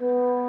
[0.00, 0.47] Mm-hmm.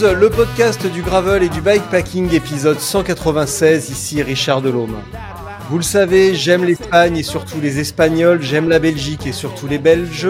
[0.00, 4.94] Le podcast du gravel et du bikepacking, épisode 196, ici Richard Delhomme.
[5.68, 9.78] Vous le savez, j'aime l'Espagne et surtout les Espagnols, j'aime la Belgique et surtout les
[9.78, 10.28] Belges.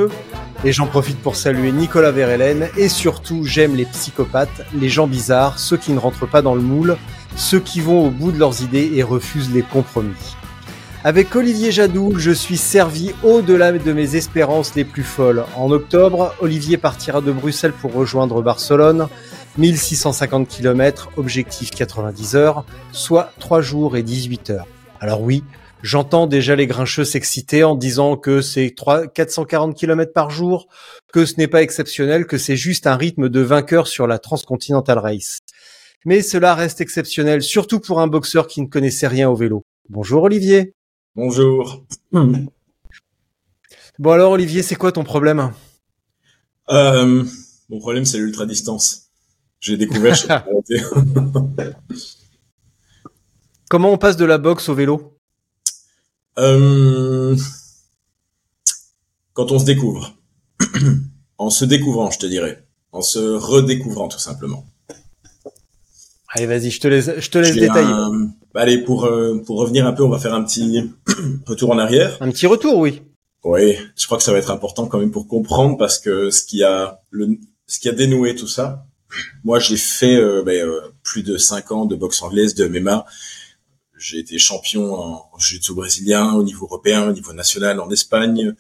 [0.65, 2.71] Et j'en profite pour saluer Nicolas Verhelen.
[2.79, 6.63] Et surtout, j'aime les psychopathes, les gens bizarres, ceux qui ne rentrent pas dans le
[6.63, 6.97] moule,
[7.37, 10.15] ceux qui vont au bout de leurs idées et refusent les compromis.
[11.05, 15.45] Avec Olivier Jadoul, je suis servi au-delà de mes espérances les plus folles.
[15.57, 19.09] En octobre, Olivier partira de Bruxelles pour rejoindre Barcelone.
[19.59, 24.67] 1650 km, objectif 90 heures, soit 3 jours et 18 heures.
[25.01, 25.43] Alors oui,
[25.83, 30.69] j'entends déjà les grincheux s'exciter en disant que c'est 3, 440 km par jour,
[31.13, 34.99] que ce n'est pas exceptionnel, que c'est juste un rythme de vainqueur sur la Transcontinental
[34.99, 35.41] Race.
[36.05, 39.65] Mais cela reste exceptionnel, surtout pour un boxeur qui ne connaissait rien au vélo.
[39.89, 40.75] Bonjour Olivier.
[41.17, 41.85] Bonjour.
[43.99, 45.51] Bon alors Olivier, c'est quoi ton problème?
[46.71, 47.25] Euh,
[47.69, 49.08] mon problème, c'est l'ultra distance.
[49.61, 50.15] J'ai découvert.
[50.17, 50.29] chez.
[53.69, 55.19] Comment on passe de la boxe au vélo?
[56.39, 57.37] Euh,
[59.35, 60.15] quand on se découvre,
[61.39, 64.65] en se découvrant, je te dirais, en se redécouvrant tout simplement.
[66.35, 67.87] Allez vas-y, je te laisse, je te laisse détailler.
[67.91, 70.91] un- bah, allez, pour euh, pour revenir un peu, on va faire un petit
[71.47, 72.17] retour en arrière.
[72.21, 73.03] Un petit retour, oui.
[73.45, 76.45] Oui, je crois que ça va être important quand même pour comprendre parce que ce
[76.45, 78.87] qui a le ce qui a dénoué tout ça.
[79.45, 83.07] Moi, j'ai fait euh, ben, euh, plus de cinq ans de boxe anglaise, de MMA.
[83.99, 88.55] J'ai été champion en jiu-jitsu brésilien au niveau européen, au niveau national en Espagne.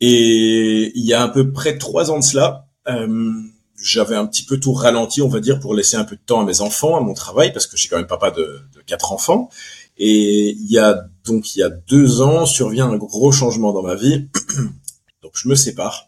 [0.00, 3.32] Et il y a à peu près trois ans de cela, euh,
[3.80, 6.40] j'avais un petit peu tout ralenti, on va dire, pour laisser un peu de temps
[6.40, 9.12] à mes enfants, à mon travail, parce que j'ai quand même papa de, de quatre
[9.12, 9.50] enfants.
[9.96, 13.82] Et il y a donc il y a deux ans survient un gros changement dans
[13.82, 14.28] ma vie.
[15.22, 16.07] donc je me sépare.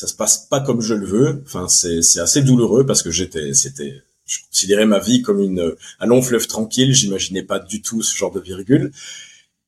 [0.00, 1.42] Ça se passe pas comme je le veux.
[1.44, 6.06] Enfin c'est assez douloureux parce que j'étais c'était je considérais ma vie comme une un
[6.06, 6.94] long fleuve tranquille.
[6.94, 8.92] J'imaginais pas du tout ce genre de virgule.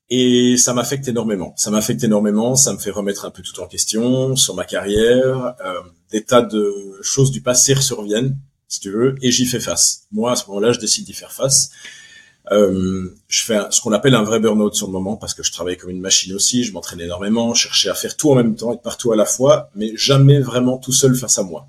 [0.08, 1.52] Et ça m'affecte énormément.
[1.58, 2.56] Ça m'affecte énormément.
[2.56, 5.54] Ça me fait remettre un peu tout en question sur ma carrière.
[5.66, 8.38] Euh, des tas de choses du passé surviennent,
[8.68, 10.06] si tu veux, et j'y fais face.
[10.12, 11.72] Moi, à ce moment-là, je décide d'y faire face.
[12.50, 15.42] Euh, je fais un- ce qu'on appelle un vrai burn-out sur le moment parce que
[15.44, 18.34] je travaillais comme une machine aussi, je m'entraînais énormément, je cherchais à faire tout en
[18.34, 21.68] même temps, être partout à la fois, mais jamais vraiment tout seul face à moi.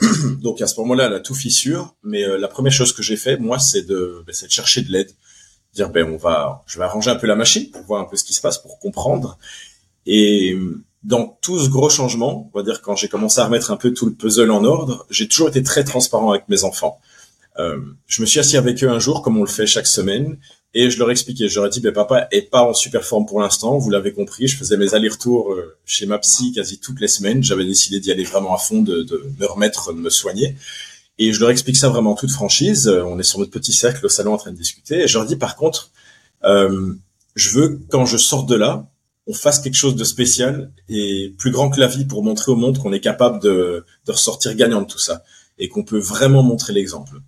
[0.42, 3.36] Donc à ce moment-là, la tout fissure, mais euh, la première chose que j'ai fait,
[3.36, 5.10] moi, c'est de, ben, c'est de chercher de l'aide,
[5.74, 8.16] dire ben on va, je vais arranger un peu la machine pour voir un peu
[8.16, 9.38] ce qui se passe, pour comprendre.
[10.06, 10.58] Et
[11.04, 13.92] dans tout ce gros changement, on va dire quand j'ai commencé à remettre un peu
[13.92, 17.00] tout le puzzle en ordre, j'ai toujours été très transparent avec mes enfants.
[17.58, 20.38] Euh, je me suis assis avec eux un jour, comme on le fait chaque semaine,
[20.74, 21.48] et je leur expliquais.
[21.48, 23.76] Je leur ai dit, ben papa est pas en super forme pour l'instant.
[23.78, 24.48] Vous l'avez compris.
[24.48, 27.42] Je faisais mes allers-retours euh, chez ma psy quasi toutes les semaines.
[27.42, 30.56] J'avais décidé d'y aller vraiment à fond, de, de me remettre, de me soigner.
[31.18, 32.88] Et je leur explique ça vraiment en toute franchise.
[32.88, 35.02] Euh, On est sur notre petit cercle au salon en train de discuter.
[35.02, 35.90] Et je leur dis par contre,
[36.44, 36.94] euh,
[37.34, 38.88] je veux quand je sors de là,
[39.26, 42.56] on fasse quelque chose de spécial et plus grand que la vie pour montrer au
[42.56, 45.22] monde qu'on est capable de, de ressortir gagnant de tout ça
[45.58, 47.20] et qu'on peut vraiment montrer l'exemple.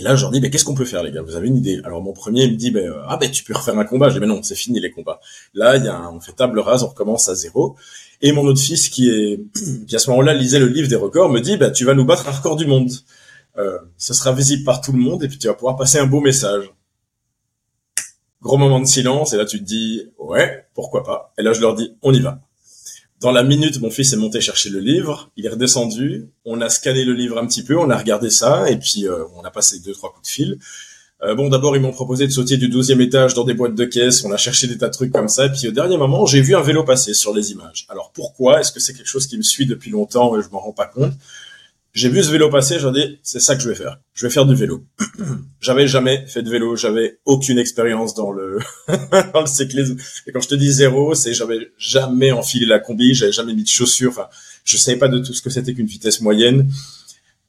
[0.00, 1.20] Et là, je leur dis, ben, qu'est-ce qu'on peut faire, les gars?
[1.20, 1.78] Vous avez une idée?
[1.84, 4.08] Alors, mon premier, il me dit, ben, ah, ben, tu peux refaire un combat.
[4.08, 5.20] Je dis, mais non, c'est fini, les combats.
[5.52, 7.76] Là, il y a un- on fait table rase, on recommence à zéro.
[8.22, 9.40] Et mon autre fils, qui est,
[9.86, 12.06] qui à ce moment-là lisait le livre des records, me dit, ben, tu vas nous
[12.06, 12.90] battre un record du monde.
[13.58, 16.06] Euh, ce sera visible par tout le monde et puis tu vas pouvoir passer un
[16.06, 16.72] beau message.
[18.40, 21.34] Gros moment de silence et là tu te dis, ouais, pourquoi pas?
[21.36, 22.40] Et là, je leur dis, on y va.
[23.20, 26.70] Dans la minute, mon fils est monté chercher le livre, il est redescendu, on a
[26.70, 29.50] scanné le livre un petit peu, on a regardé ça, et puis euh, on a
[29.50, 30.58] passé deux trois coups de fil.
[31.22, 33.84] Euh, bon, d'abord, ils m'ont proposé de sauter du 12e étage dans des boîtes de
[33.84, 34.24] caisse.
[34.24, 35.44] On a cherché des tas de trucs comme ça.
[35.44, 37.86] Et puis, au dernier moment, j'ai vu un vélo passer sur les images.
[37.90, 38.58] Alors, pourquoi?
[38.58, 40.38] Est-ce que c'est quelque chose qui me suit depuis longtemps?
[40.38, 41.12] Et je m'en rends pas compte
[41.92, 42.78] J'ai vu ce vélo passer.
[42.78, 43.98] J'ai dit, c'est ça que je vais faire.
[44.14, 44.84] Je vais faire du vélo.
[45.60, 46.76] j'avais jamais fait de vélo.
[46.76, 48.58] J'avais aucune expérience dans le
[49.34, 49.96] dans le cyclisme.
[50.26, 53.14] Et quand je te dis zéro, c'est j'avais jamais enfilé la combi.
[53.14, 54.10] J'avais jamais mis de chaussures.
[54.10, 54.28] Enfin,
[54.64, 56.70] je savais pas de tout ce que c'était qu'une vitesse moyenne.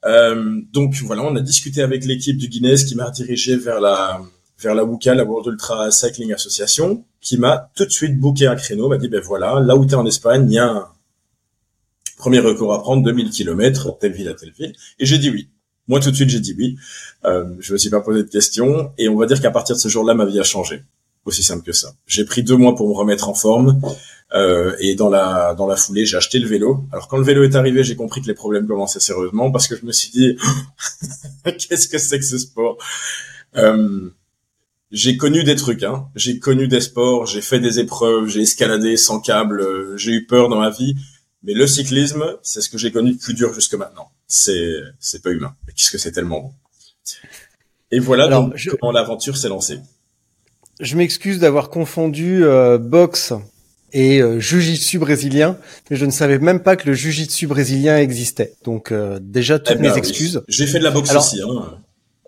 [0.06, 4.22] Euh, donc voilà, on a discuté avec l'équipe du Guinness qui m'a dirigé vers la
[4.60, 8.56] vers la WUCA, la World Ultra Cycling Association, qui m'a tout de suite booké un
[8.56, 10.88] créneau, m'a dit ben voilà, là où tu es en Espagne, il y a un
[12.22, 15.50] premier record à prendre, 2000 km, telle ville à telle ville, et j'ai dit oui.
[15.88, 16.78] Moi tout de suite j'ai dit oui.
[17.26, 19.82] Euh, je me suis pas posé de questions, et on va dire qu'à partir de
[19.82, 20.84] ce jour-là, ma vie a changé.
[21.26, 21.94] Aussi simple que ça.
[22.08, 23.80] J'ai pris deux mois pour me remettre en forme.
[24.34, 26.86] Euh, et dans la dans la foulée, j'ai acheté le vélo.
[26.92, 29.76] Alors quand le vélo est arrivé, j'ai compris que les problèmes commençaient sérieusement parce que
[29.76, 30.38] je me suis dit
[31.46, 32.78] qu'est-ce que c'est que ce sport?
[33.58, 34.10] Euh,
[34.92, 36.08] J'ai connu des trucs, hein.
[36.16, 39.66] J'ai connu des sports, j'ai fait des épreuves, j'ai escaladé sans câble,
[39.98, 40.96] j'ai eu peur dans ma vie.
[41.44, 44.12] Mais le cyclisme, c'est ce que j'ai connu de plus dur jusque maintenant.
[44.28, 45.56] C'est c'est pas humain.
[45.66, 46.54] Mais qu'est-ce que c'est tellement bon.
[47.92, 49.80] Et voilà donc comment l'aventure s'est lancée
[50.82, 53.34] je m'excuse d'avoir confondu euh, boxe
[53.94, 55.58] et euh, jujitsu brésilien,
[55.90, 58.56] mais je ne savais même pas que le jujitsu brésilien existait.
[58.64, 60.42] Donc euh, déjà toutes eh ben mes excuses.
[60.48, 61.42] J'ai fait de la boxe aussi.
[61.42, 61.78] Hein.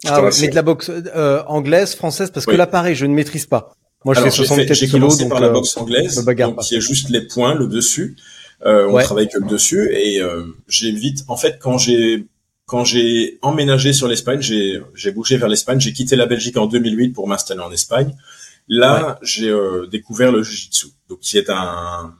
[0.06, 3.46] Ah mais de la boxe euh, anglaise, française, parce que là pareil, je ne maîtrise
[3.46, 3.74] pas.
[4.06, 7.26] Moi, je fais 74 J'ai commencé par la boxe anglaise, donc, qui est juste les
[7.26, 8.18] points, le dessus.
[8.66, 10.22] Euh, on travaille que le dessus et
[10.68, 12.28] j'ai vite, en fait, quand j'ai
[12.66, 15.80] quand j'ai emménagé sur l'Espagne, j'ai j'ai bougé vers l'Espagne.
[15.80, 18.16] J'ai quitté la Belgique en 2008 pour m'installer en Espagne.
[18.68, 22.14] Là, j'ai euh, découvert le jiu-jitsu, donc qui est un,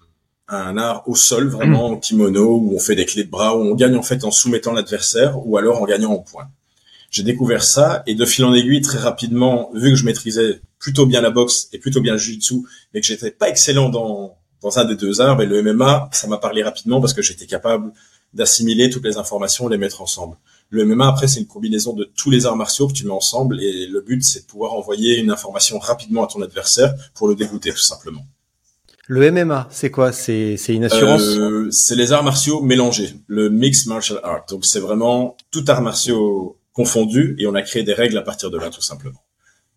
[0.50, 3.62] un art au sol, vraiment en kimono, où on fait des clés de bras, où
[3.62, 6.50] on gagne en fait en soumettant l'adversaire, ou alors en gagnant en points.
[7.10, 11.06] J'ai découvert ça, et de fil en aiguille, très rapidement, vu que je maîtrisais plutôt
[11.06, 12.64] bien la boxe et plutôt bien le jiu-jitsu,
[12.94, 16.28] mais que j'étais pas excellent dans, dans un des deux arts, mais le MMA, ça
[16.28, 17.92] m'a parlé rapidement parce que j'étais capable
[18.34, 20.38] d'assimiler toutes les informations, les mettre ensemble.
[20.70, 23.62] Le MMA, après, c'est une combinaison de tous les arts martiaux que tu mets ensemble
[23.62, 27.36] et le but, c'est de pouvoir envoyer une information rapidement à ton adversaire pour le
[27.36, 28.26] dégoûter, tout simplement.
[29.08, 30.14] Le MMA, c'est quoi?
[30.14, 31.22] C'est une assurance?
[31.22, 34.46] Euh, C'est les arts martiaux mélangés, le Mixed Martial Art.
[34.50, 38.50] Donc, c'est vraiment tout arts martiaux confondu et on a créé des règles à partir
[38.50, 39.20] de là, tout simplement.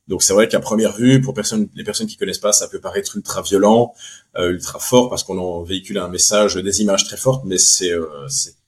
[0.08, 2.78] Donc c'est vrai qu'à première vue, pour personne, les personnes qui connaissent pas, ça peut
[2.78, 3.92] paraître ultra violent,
[4.36, 7.90] euh, ultra fort parce qu'on en véhicule un message, des images très fortes, mais c'est
[7.90, 8.06] euh,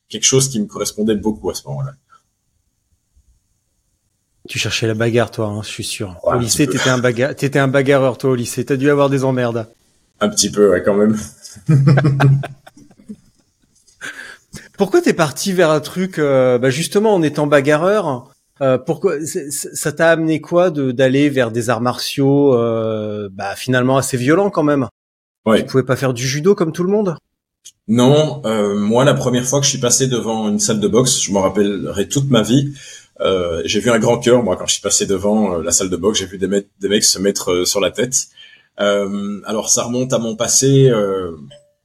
[0.09, 1.93] quelque chose qui me correspondait beaucoup à ce moment-là.
[4.49, 6.19] Tu cherchais la bagarre, toi, hein, je suis sûr.
[6.23, 8.65] au lycée, t'étais un, un bagarreur, toi, au lycée.
[8.65, 9.69] T'as dû avoir des emmerdes.
[10.21, 11.17] Un petit peu, ouais, quand même.
[14.79, 19.93] Pourquoi t'es parti vers un truc, euh, bah justement, en étant bagarreur euh, Pourquoi ça
[19.93, 24.63] t'a amené quoi de d'aller vers des arts martiaux, euh, bah finalement assez violents quand
[24.63, 24.89] même?
[25.47, 25.61] Ouais.
[25.61, 27.17] Tu pouvais pas faire du judo comme tout le monde?
[27.89, 31.23] Non, euh, moi, la première fois que je suis passé devant une salle de boxe,
[31.23, 32.75] je m'en rappellerai toute ma vie.
[33.21, 35.89] Euh, j'ai vu un grand cœur, moi, quand je suis passé devant euh, la salle
[35.89, 38.29] de boxe, j'ai vu des, des, mecs se mettre sur la tête.
[38.77, 40.93] alors, ça remonte à mon passé,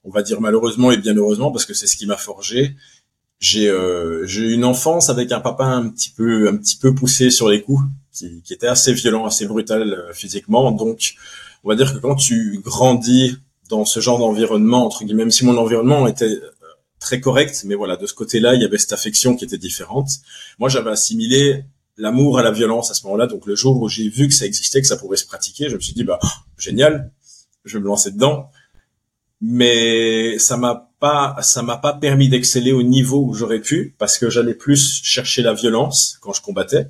[0.04, 2.76] on va dire malheureusement et bien heureusement, parce que c'est ce qui m'a forgé.
[3.44, 7.48] J'ai eu une enfance avec un papa un petit peu un petit peu poussé sur
[7.48, 7.82] les coups,
[8.12, 10.72] qui, qui était assez violent, assez brutal physiquement.
[10.72, 11.14] Donc,
[11.62, 13.36] on va dire que quand tu grandis
[13.68, 16.38] dans ce genre d'environnement, entre guillemets, même si mon environnement était
[17.00, 20.08] très correct, mais voilà, de ce côté-là, il y avait cette affection qui était différente.
[20.58, 21.64] Moi, j'avais assimilé
[21.96, 23.26] l'amour à la violence à ce moment-là.
[23.26, 25.76] Donc le jour où j'ai vu que ça existait, que ça pouvait se pratiquer, je
[25.76, 26.18] me suis dit bah
[26.58, 27.10] génial,
[27.64, 28.50] je vais me lancer dedans.
[29.40, 34.16] Mais ça m'a pas, ça m'a pas permis d'exceller au niveau où j'aurais pu parce
[34.16, 36.88] que j'allais plus chercher la violence quand je combattais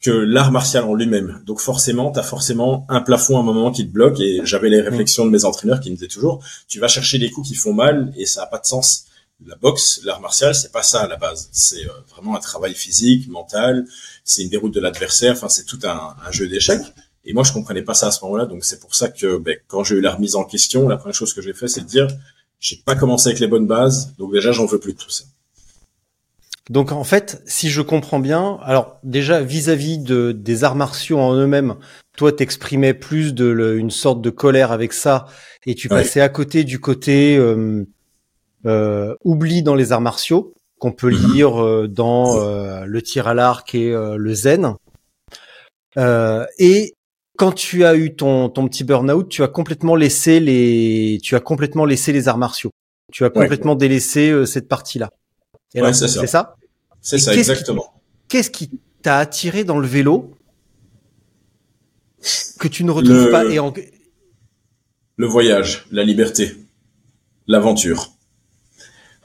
[0.00, 1.42] que l'art martial en lui-même.
[1.44, 4.68] Donc forcément, tu as forcément un plafond à un moment qui te bloque et j'avais
[4.68, 7.56] les réflexions de mes entraîneurs qui me disaient toujours, tu vas chercher les coups qui
[7.56, 9.06] font mal et ça a pas de sens
[9.44, 11.48] la boxe, l'art martial, c'est pas ça à la base.
[11.50, 13.84] C'est euh, vraiment un travail physique, mental.
[14.22, 15.32] C'est une déroute de l'adversaire.
[15.32, 16.86] Enfin, c'est tout un, jeu d'échecs.
[17.24, 18.46] Et moi, je comprenais pas ça à ce moment-là.
[18.46, 21.16] Donc, c'est pour ça que ben, quand j'ai eu la remise en question, la première
[21.16, 22.06] chose que j'ai fait, c'est de dire,
[22.64, 24.14] j'ai pas commencé avec les bonnes bases.
[24.16, 25.24] Donc déjà, j'en veux plus de tout ça.
[26.70, 31.34] Donc en fait, si je comprends bien, alors déjà vis-à-vis de des arts martiaux en
[31.34, 31.76] eux-mêmes,
[32.16, 35.26] toi t'exprimais plus de une sorte de colère avec ça
[35.66, 37.84] et tu passais à côté du côté euh,
[38.64, 41.32] euh, oubli dans les arts martiaux qu'on peut mhm.
[41.34, 42.40] lire euh, dans
[42.86, 44.74] le tir à l'arc et le zen.
[45.98, 46.94] et
[47.36, 51.40] quand tu as eu ton, ton petit burn-out, tu as complètement laissé les, tu as
[51.40, 52.70] complètement laissé les arts martiaux.
[53.12, 55.10] Tu as complètement délaissé cette partie-là.
[55.74, 56.20] Ouais, c'est ça.
[56.20, 56.56] C'est ça.
[57.00, 58.00] C'est ça, exactement.
[58.28, 58.70] Qu'est-ce qui
[59.02, 60.34] t'a attiré dans le vélo
[62.58, 63.72] que tu ne retrouves Le- pas et en...
[65.16, 66.56] Le voyage, la liberté,
[67.46, 68.12] l'aventure.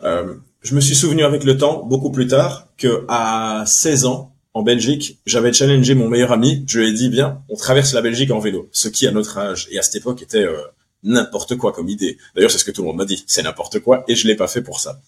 [0.04, 4.36] Euh, je me suis souvenu avec le temps, beaucoup plus tard, que à 16 ans,
[4.54, 6.64] en Belgique, j'avais challengé mon meilleur ami.
[6.68, 8.70] Je lui ai dit, bien, on traverse la Belgique en vélo.
[8.72, 10.58] Ce qui, à notre âge et à cette époque, était euh,
[11.04, 12.18] n'importe quoi comme idée.
[12.36, 13.24] D'ailleurs, c'est ce que tout le monde m'a dit.
[13.28, 15.00] C'est n'importe quoi et je l'ai pas fait pour ça.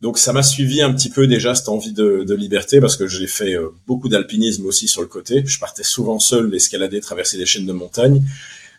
[0.00, 3.06] Donc ça m'a suivi un petit peu déjà cette envie de, de liberté parce que
[3.06, 5.42] j'ai fait euh, beaucoup d'alpinisme aussi sur le côté.
[5.46, 8.22] Je partais souvent seul escalader, traverser des chaînes de montagne.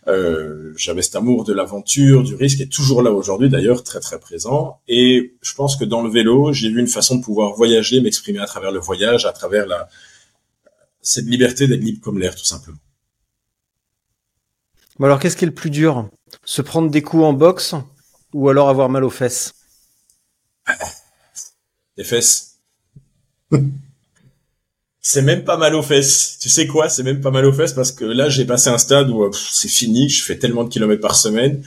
[0.07, 4.19] Euh, J'avais cet amour de l'aventure, du risque, et toujours là aujourd'hui d'ailleurs, très très
[4.19, 4.81] présent.
[4.87, 8.39] Et je pense que dans le vélo, j'ai vu une façon de pouvoir voyager, m'exprimer
[8.39, 9.87] à travers le voyage, à travers la
[11.01, 12.79] cette liberté d'être libre comme l'air, tout simplement.
[14.97, 16.09] Bon, alors qu'est-ce qui est le plus dur?
[16.45, 17.75] Se prendre des coups en boxe
[18.33, 19.53] ou alors avoir mal aux fesses?
[21.97, 22.59] Les fesses.
[25.07, 26.39] c'est même pas mal aux fesses.
[26.41, 26.89] Tu sais quoi?
[26.89, 29.31] C'est même pas mal aux fesses parce que là, j'ai passé un stade où euh,
[29.33, 30.09] c'est fini.
[30.09, 31.63] Je fais tellement de kilomètres par semaine.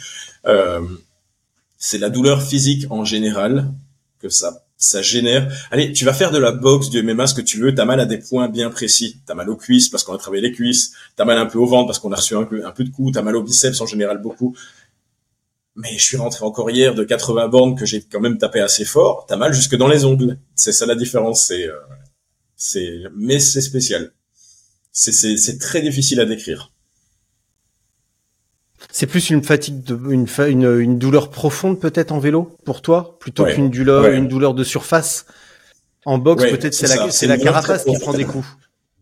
[0.47, 0.81] Euh,
[1.77, 3.73] c'est la douleur physique en général
[4.21, 5.53] que ça ça génère.
[5.71, 7.73] Allez, tu vas faire de la boxe, du MMA, ce que tu veux.
[7.77, 9.21] T'as mal à des points bien précis.
[9.25, 10.93] T'as mal aux cuisses parce qu'on a travaillé les cuisses.
[11.15, 12.91] T'as mal un peu au ventre parce qu'on a reçu un peu, un peu de
[12.91, 13.13] coups.
[13.13, 14.57] T'as mal aux biceps en général beaucoup.
[15.77, 18.85] Mais je suis rentré encore hier de 80 bornes que j'ai quand même tapé assez
[18.85, 19.27] fort.
[19.29, 20.39] T'as mal jusque dans les ongles.
[20.57, 21.47] C'est ça la différence.
[21.47, 21.75] C'est, euh,
[22.59, 24.13] c'est, mais c'est spécial.
[24.93, 26.73] C'est, très difficile à décrire.
[28.91, 33.19] C'est plus une fatigue, de, une, une, une douleur profonde peut-être en vélo pour toi,
[33.21, 34.17] plutôt Ouais, qu'une douleur, ouais.
[34.17, 35.27] une douleur de surface.
[36.05, 38.47] En boxe, Ouais, peut-être c'est la, c'est la carapace qui prend des coups.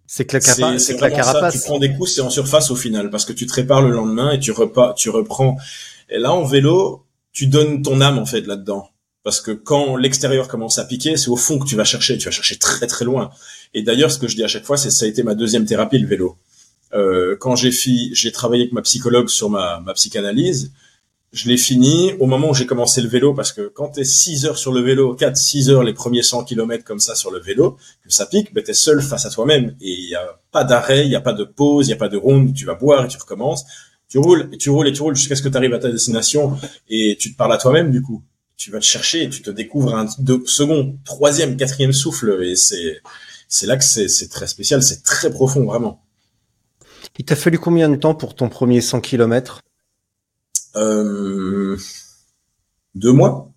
[0.06, 1.10] C'est que la, capa- que la vraiment ça.
[1.10, 1.54] carapace.
[1.54, 3.90] Tu prends des coups, c'est en surface au final, parce que tu te répares le
[3.90, 5.56] lendemain et tu repas, tu reprends.
[6.10, 8.88] Et là, en vélo, tu donnes ton âme en fait là-dedans,
[9.26, 12.16] parce que quand l'extérieur commence à piquer, c'est au fond que tu vas chercher.
[12.16, 13.30] Tu vas chercher très très loin.
[13.74, 15.64] Et d'ailleurs, ce que je dis à chaque fois, c'est ça a été ma deuxième
[15.66, 16.36] thérapie, le vélo.
[16.94, 20.70] Euh, quand j'ai fi- j'ai travaillé avec ma psychologue sur ma, ma psychanalyse,
[21.32, 24.46] je l'ai fini au moment où j'ai commencé le vélo, parce que quand t'es 6
[24.46, 27.40] heures sur le vélo, 4, 6 heures les premiers 100 kilomètres comme ça sur le
[27.40, 29.74] vélo, que ça pique, ben t'es seul face à toi-même.
[29.80, 31.96] Et il y a pas d'arrêt, il y a pas de pause, il y a
[31.96, 33.64] pas de ronde, tu vas boire et tu recommences.
[34.08, 35.90] Tu roules, et tu roules, et tu roules jusqu'à ce que tu arrives à ta
[35.90, 36.56] destination,
[36.88, 38.22] et tu te parles à toi-même, du coup.
[38.56, 42.56] Tu vas te chercher, et tu te découvres un deux, second, troisième, quatrième souffle, et
[42.56, 43.02] c'est,
[43.48, 46.02] c'est là que c'est, c'est très spécial, c'est très profond, vraiment.
[47.18, 49.60] Il t'a fallu combien de temps pour ton premier 100 km
[50.74, 51.76] Euh,
[52.94, 53.50] deux mois.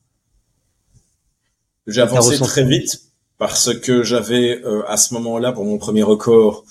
[1.88, 3.02] J'ai avancé très vite
[3.38, 6.66] parce que j'avais euh, à ce moment-là pour mon premier record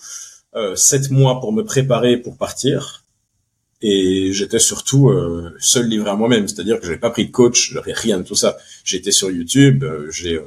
[0.54, 3.04] euh, sept mois pour me préparer pour partir
[3.80, 7.72] et j'étais surtout euh, seul livré à moi-même, c'est-à-dire que j'avais pas pris de coach,
[7.72, 8.56] j'avais rien de tout ça.
[8.84, 10.44] J'étais sur YouTube, euh, j'ai euh,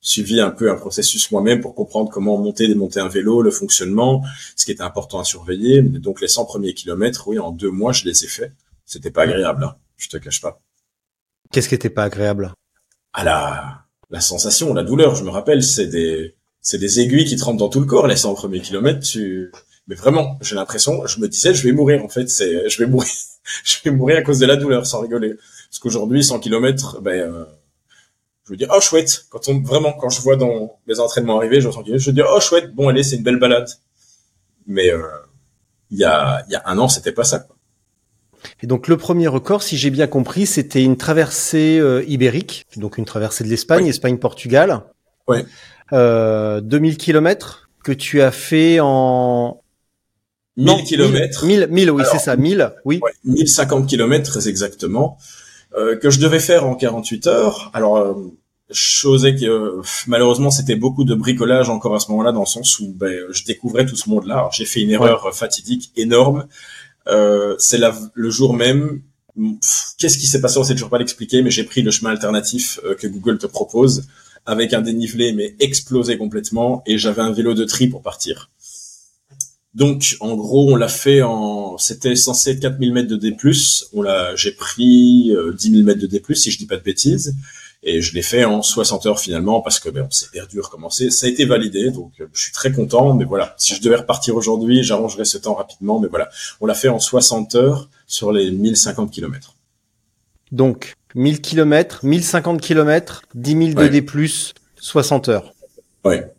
[0.00, 4.22] suivi un peu un processus moi-même pour comprendre comment monter, démonter un vélo, le fonctionnement,
[4.54, 5.82] ce qui était important à surveiller.
[5.82, 8.52] Donc les 100 premiers kilomètres, oui, en deux mois, je les ai faits.
[8.84, 10.60] C'était pas agréable, hein, je te cache pas.
[11.50, 12.52] Qu'est-ce qui était pas agréable?
[13.12, 17.36] À la, la sensation, la douleur, je me rappelle, c'est des, c'est des aiguilles qui
[17.36, 19.50] te rentrent dans tout le corps, les 100 premiers kilomètres, tu,
[19.86, 22.88] mais vraiment, j'ai l'impression, je me disais, je vais mourir, en fait, c'est, je vais
[22.88, 23.10] mourir,
[23.64, 25.34] je vais mourir à cause de la douleur, sans rigoler.
[25.70, 27.44] Parce qu'aujourd'hui, 100 kilomètres, ben, euh,
[28.44, 31.60] je veux dire, oh chouette, quand on, vraiment, quand je vois dans les entraînements arriver,
[31.60, 33.68] je je dis, oh chouette, bon, allez, c'est une belle balade.
[34.66, 35.02] Mais, euh,
[35.90, 37.54] il y a, il y a un an, c'était pas ça, quoi.
[38.62, 42.98] Et donc le premier record, si j'ai bien compris, c'était une traversée euh, ibérique, donc
[42.98, 43.90] une traversée de l'Espagne, Oui.
[43.90, 44.82] Espagne-Portugal.
[45.26, 45.46] Ouais.
[45.92, 49.62] Euh, 2000 kilomètres que tu as fait en
[50.56, 51.44] 1000 Non, kilomètres.
[51.44, 53.00] 1000, 1000, oui, c'est ça, 1000, oui.
[53.02, 55.18] Ouais, 1050 kilomètres très exactement,
[55.76, 57.70] euh, que je devais faire en 48 heures.
[57.74, 58.14] Alors, euh,
[58.70, 62.78] chose que euh, malheureusement c'était beaucoup de bricolage encore à ce moment-là, dans le sens
[62.80, 64.48] où ben, je découvrais tout ce monde-là.
[64.52, 66.46] J'ai fait une erreur fatidique énorme.
[67.08, 67.80] Euh, c'est
[68.14, 69.02] le jour même.
[69.98, 70.58] Qu'est-ce qui s'est passé?
[70.58, 73.46] On sait toujours pas l'expliquer, mais j'ai pris le chemin alternatif euh, que Google te
[73.46, 74.06] propose,
[74.46, 78.50] avec un dénivelé mais explosé complètement, et j'avais un vélo de tri pour partir.
[79.74, 83.36] Donc, en gros, on l'a fait en, c'était censé être 4000 mètres de D+.
[83.92, 86.82] On l'a, j'ai pris euh, 10 000 mètres de D+, si je dis pas de
[86.82, 87.34] bêtises.
[87.86, 91.10] Et je l'ai fait en 60 heures finalement parce que ben, on s'est perdu, recommencer.
[91.10, 93.12] Ça a été validé, donc euh, je suis très content.
[93.14, 96.00] Mais voilà, si je devais repartir aujourd'hui, j'arrangerais ce temps rapidement.
[96.00, 99.56] Mais voilà, on l'a fait en 60 heures sur les 1050 kilomètres.
[100.50, 103.88] Donc 1000 kilomètres, 1050 kilomètres, 10 000 de Ouais.
[103.90, 104.04] D+,
[104.76, 105.52] 60 heures.
[106.04, 106.32] Ouais.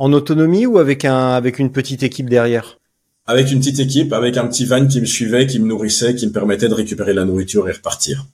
[0.00, 2.78] En autonomie ou avec un avec une petite équipe derrière?
[3.26, 6.26] Avec une petite équipe, avec un petit van qui me suivait, qui me nourrissait, qui
[6.26, 8.24] me permettait de récupérer la nourriture et repartir.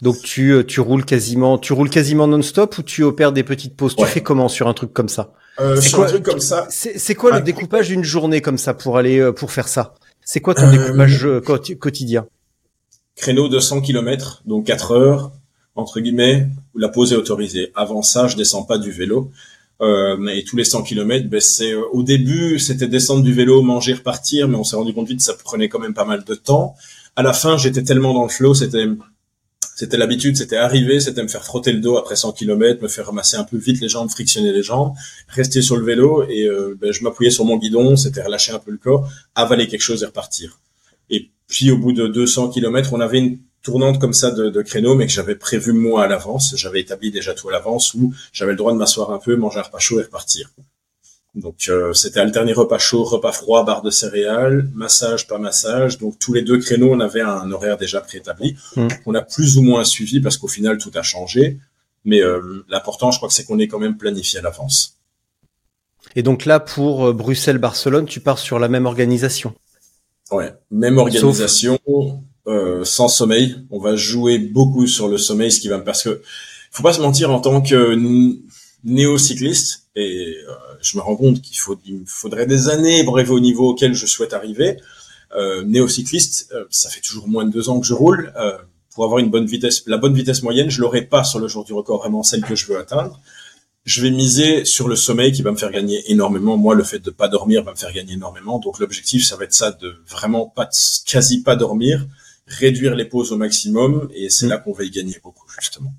[0.00, 3.74] Donc tu, euh, tu roules quasiment, tu roules quasiment non-stop ou tu opères des petites
[3.76, 3.96] pauses?
[3.96, 5.32] Tu fais comment sur un truc comme ça?
[5.58, 6.68] Euh, Sur un truc comme ça.
[6.70, 9.94] C'est quoi le découpage d'une journée comme ça pour aller euh, pour faire ça?
[10.24, 11.26] C'est quoi ton découpage
[11.80, 12.28] quotidien?
[13.16, 15.32] Créneau de 100 km, donc 4 heures
[15.74, 17.70] entre guillemets, où la pause est autorisée.
[17.74, 19.30] Avant ça, je descends pas du vélo.
[19.80, 23.94] Euh, et tous les 100 km, ben c'est au début c'était descendre du vélo, manger,
[23.94, 26.34] repartir, mais on s'est rendu compte vite que ça prenait quand même pas mal de
[26.34, 26.74] temps.
[27.14, 28.86] À la fin, j'étais tellement dans le flow, c'était
[29.76, 33.06] c'était l'habitude, c'était arriver, c'était me faire frotter le dos après 100 km, me faire
[33.06, 34.92] ramasser un peu vite les jambes, frictionner les jambes,
[35.28, 38.58] rester sur le vélo et euh, ben, je m'appuyais sur mon guidon, c'était relâcher un
[38.58, 40.58] peu le corps, avaler quelque chose et repartir.
[41.10, 44.62] Et puis au bout de 200 km, on avait une tournante comme ça de, de
[44.62, 46.54] créneau, mais que j'avais prévu moi à l'avance.
[46.56, 49.58] J'avais établi déjà tout à l'avance où j'avais le droit de m'asseoir un peu, manger
[49.58, 50.50] un repas chaud et repartir.
[51.34, 55.98] Donc euh, c'était alterné repas chaud, repas froid, barre de céréales, massage, pas massage.
[55.98, 58.56] Donc tous les deux créneaux, on avait un horaire déjà préétabli.
[58.76, 58.88] Mmh.
[59.04, 61.58] On a plus ou moins suivi parce qu'au final tout a changé.
[62.04, 64.96] Mais euh, l'important, je crois que c'est qu'on est quand même planifié à l'avance.
[66.16, 69.54] Et donc là, pour euh, Bruxelles-Barcelone, tu pars sur la même organisation?
[70.30, 71.78] Ouais, même organisation,
[72.48, 73.56] euh, sans sommeil.
[73.70, 76.22] On va jouer beaucoup sur le sommeil, ce qui va parce que
[76.70, 77.94] faut pas se mentir en tant que
[78.84, 83.16] néo-cycliste et euh, je me rends compte qu'il faut il me faudrait des années pour
[83.16, 84.76] arriver au niveau auquel je souhaite arriver.
[85.36, 88.32] Euh, néo-cycliste, euh, ça fait toujours moins de deux ans que je roule.
[88.94, 91.64] pour avoir une bonne vitesse, la bonne vitesse moyenne, je l'aurai pas sur le jour
[91.64, 93.20] du record, vraiment celle que je veux atteindre.
[93.84, 96.56] Je vais miser sur le sommeil qui va me faire gagner énormément.
[96.56, 98.58] Moi, le fait de pas dormir va me faire gagner énormément.
[98.58, 100.68] Donc l'objectif, ça va être ça, de vraiment pas,
[101.06, 102.06] quasi pas dormir,
[102.48, 104.50] réduire les pauses au maximum, et c'est mm.
[104.50, 105.92] là qu'on va y gagner beaucoup justement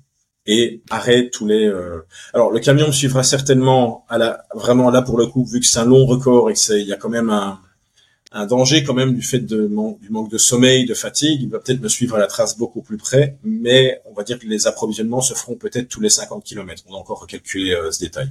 [0.46, 1.66] et arrête tous les.
[1.66, 2.00] Euh,
[2.32, 5.66] alors le camion me suivra certainement à la vraiment là pour le coup vu que
[5.66, 7.60] c'est un long record et que c'est il y a quand même un,
[8.32, 11.42] un danger quand même du fait de du manque de sommeil, de fatigue.
[11.42, 14.38] Il va peut-être me suivre à la trace beaucoup plus près, mais on va dire
[14.38, 16.84] que les approvisionnements se feront peut-être tous les 50 km.
[16.88, 18.30] On a encore recalculé euh, ce détail.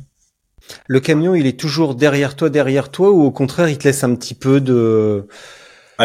[0.87, 4.03] Le camion, il est toujours derrière toi, derrière toi, ou au contraire, il te laisse
[4.03, 5.25] un petit peu de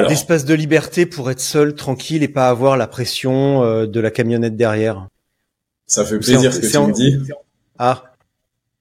[0.03, 4.11] d'espace de liberté pour être seul, tranquille et pas avoir la pression euh, de la
[4.11, 5.09] camionnette derrière.
[5.87, 7.19] Ça fait plaisir ce que tu me dis.
[7.79, 8.05] Ah.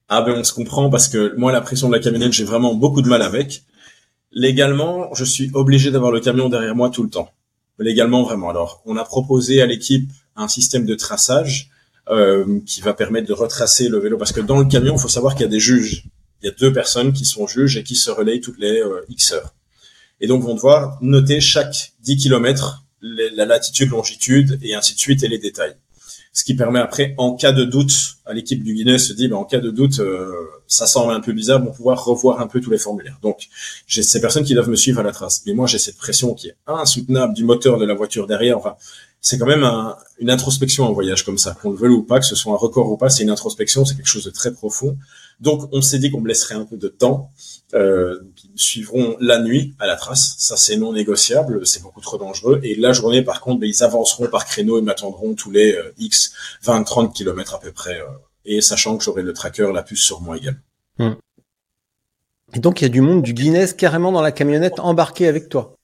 [0.08, 2.74] Ah ben on se comprend parce que moi la pression de la camionnette j'ai vraiment
[2.74, 3.62] beaucoup de mal avec.
[4.32, 7.30] Légalement, je suis obligé d'avoir le camion derrière moi tout le temps.
[7.78, 8.50] Légalement vraiment.
[8.50, 11.70] Alors on a proposé à l'équipe un système de traçage
[12.10, 15.08] euh, qui va permettre de retracer le vélo parce que dans le camion il faut
[15.08, 16.04] savoir qu'il y a des juges.
[16.42, 19.00] Il y a deux personnes qui sont juges et qui se relayent toutes les euh,
[19.08, 19.54] X heures.
[20.20, 25.22] Et donc vont devoir noter chaque 10 km la latitude, longitude et ainsi de suite
[25.22, 25.76] et les détails
[26.34, 29.36] ce qui permet après, en cas de doute, à l'équipe du Guinness se dit, ben,
[29.36, 30.32] en cas de doute, euh,
[30.66, 33.18] ça semble un peu bizarre, vont pouvoir revoir un peu tous les formulaires.
[33.22, 33.46] Donc,
[33.86, 35.42] j'ai ces personnes qui doivent me suivre à la trace.
[35.46, 38.58] Mais moi, j'ai cette pression qui est insoutenable du moteur de la voiture derrière.
[38.58, 38.74] Enfin,
[39.20, 42.18] c'est quand même un, une introspection en voyage comme ça, qu'on le veuille ou pas,
[42.18, 44.52] que ce soit un record ou pas, c'est une introspection, c'est quelque chose de très
[44.52, 44.98] profond.
[45.38, 47.30] Donc, on s'est dit qu'on me laisserait un peu de temps.
[47.74, 48.18] Euh,
[48.56, 50.34] suivront la nuit à la trace.
[50.38, 52.60] Ça, c'est non négociable, c'est beaucoup trop dangereux.
[52.62, 55.92] Et la journée, par contre, ben, ils avanceront par créneau et m'attendront tous les euh,
[55.98, 56.32] X
[56.64, 58.00] 20-30 km à peu près.
[58.00, 58.06] Euh,
[58.44, 61.16] et sachant que j'aurai le tracker, la puce sur moi également.
[62.52, 65.48] Et donc, il y a du monde du Guinness carrément dans la camionnette embarqué avec
[65.48, 65.76] toi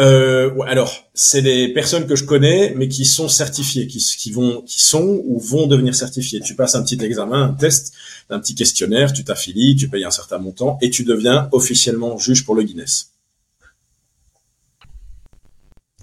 [0.00, 4.82] euh, alors, c'est des personnes que je connais, mais qui sont certifiées, qui, vont, qui
[4.82, 6.40] sont ou vont devenir certifiées.
[6.40, 7.92] Tu passes un petit examen, un test,
[8.28, 12.44] un petit questionnaire, tu t'affilies, tu payes un certain montant et tu deviens officiellement juge
[12.44, 13.12] pour le Guinness.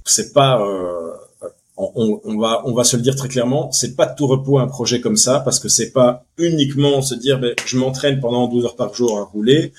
[0.06, 1.12] C'est pas, euh,
[1.76, 4.58] on, on, va, on va se le dire très clairement, c'est pas de tout repos
[4.60, 8.48] un projet comme ça parce que c'est pas uniquement se dire, ben, je m'entraîne pendant
[8.48, 9.74] 12 heures par jour à rouler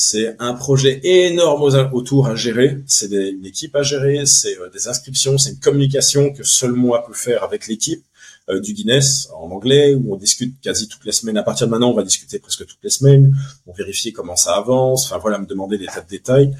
[0.00, 2.78] c'est un projet énorme autour à gérer.
[2.86, 7.04] C'est une équipe à gérer, c'est euh, des inscriptions, c'est une communication que seul moi
[7.04, 8.04] peux faire avec l'équipe
[8.48, 11.36] euh, du Guinness en anglais où on discute quasi toutes les semaines.
[11.36, 13.36] À partir de maintenant, on va discuter presque toutes les semaines.
[13.66, 15.06] On vérifie comment ça avance.
[15.06, 16.56] Enfin voilà, me demander des tas de détails.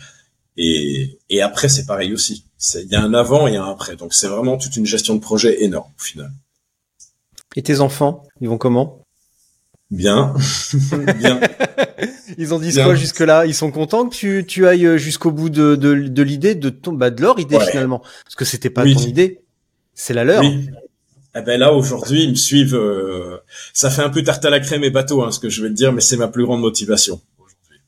[0.56, 2.44] Et, et après, c'est pareil aussi.
[2.74, 3.94] Il y a un avant et un après.
[3.94, 6.32] Donc c'est vraiment toute une gestion de projet énorme au final.
[7.54, 9.04] Et tes enfants, ils vont comment?
[9.90, 10.34] Bien.
[11.18, 11.40] Bien.
[12.36, 13.46] Ils ont dit quoi jusque-là?
[13.46, 16.68] Ils sont contents que tu, tu ailles euh, jusqu'au bout de, de, de l'idée, de,
[16.68, 18.02] ton, bah, de leur idée finalement?
[18.24, 19.40] Parce que c'était pas ton idée,
[19.94, 20.40] c'est la leur.
[20.40, 20.68] Oui.
[21.36, 22.74] Eh ben là aujourd'hui ils me suivent.
[22.74, 23.38] Euh,
[23.72, 25.68] ça fait un peu tarte à la crème et bateau, hein, ce que je vais
[25.68, 27.80] te dire, mais c'est ma plus grande motivation aujourd'hui.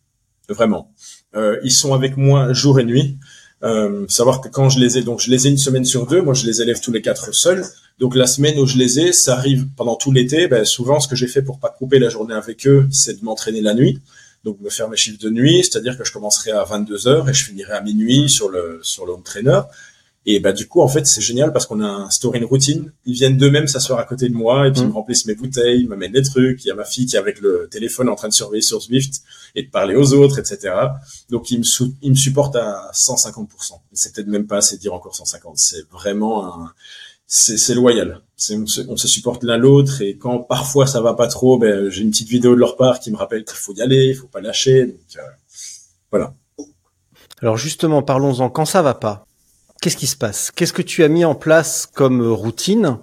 [0.48, 0.92] Vraiment.
[1.34, 3.18] Euh, ils sont avec moi jour et nuit.
[3.62, 6.22] Euh, savoir que quand je les ai, donc je les ai une semaine sur deux,
[6.22, 7.64] moi je les élève tous les quatre seuls.
[7.98, 10.48] Donc la semaine où je les ai, ça arrive pendant tout l'été.
[10.48, 13.24] Ben, souvent, ce que j'ai fait pour pas couper la journée avec eux, c'est de
[13.24, 14.00] m'entraîner la nuit.
[14.44, 17.34] Donc me faire mes chiffres de nuit, c'est-à-dire que je commencerai à 22 heures et
[17.34, 19.12] je finirai à minuit sur le sur le.
[20.26, 22.92] Et bah du coup en fait c'est génial parce qu'on a un story une routine.
[23.06, 24.88] Ils viennent d'eux-mêmes s'asseoir à côté de moi et puis ils Mm.
[24.90, 26.62] me remplissent mes bouteilles, ils m'amènent des trucs.
[26.64, 28.82] Il y a ma fille qui est avec le téléphone en train de surveiller sur
[28.82, 29.22] Swift
[29.54, 30.74] et de parler aux autres, etc.
[31.30, 31.64] Donc ils me
[32.02, 33.80] ils me supportent à 150%.
[33.94, 35.56] C'est peut-être même pas assez de dire encore 150.
[35.56, 36.72] C'est vraiment un
[37.26, 38.20] c'est c'est loyal.
[38.36, 41.56] C'est on se, on se supporte l'un l'autre et quand parfois ça va pas trop,
[41.58, 44.08] ben j'ai une petite vidéo de leur part qui me rappelle qu'il faut y aller,
[44.08, 44.84] il faut pas lâcher.
[44.86, 45.20] Donc euh,
[46.10, 46.34] voilà.
[47.40, 48.50] Alors justement, parlons-en.
[48.50, 49.26] Quand ça va pas,
[49.80, 50.50] qu'est-ce qui se passe?
[50.54, 52.98] Qu'est-ce que tu as mis en place comme euh, routine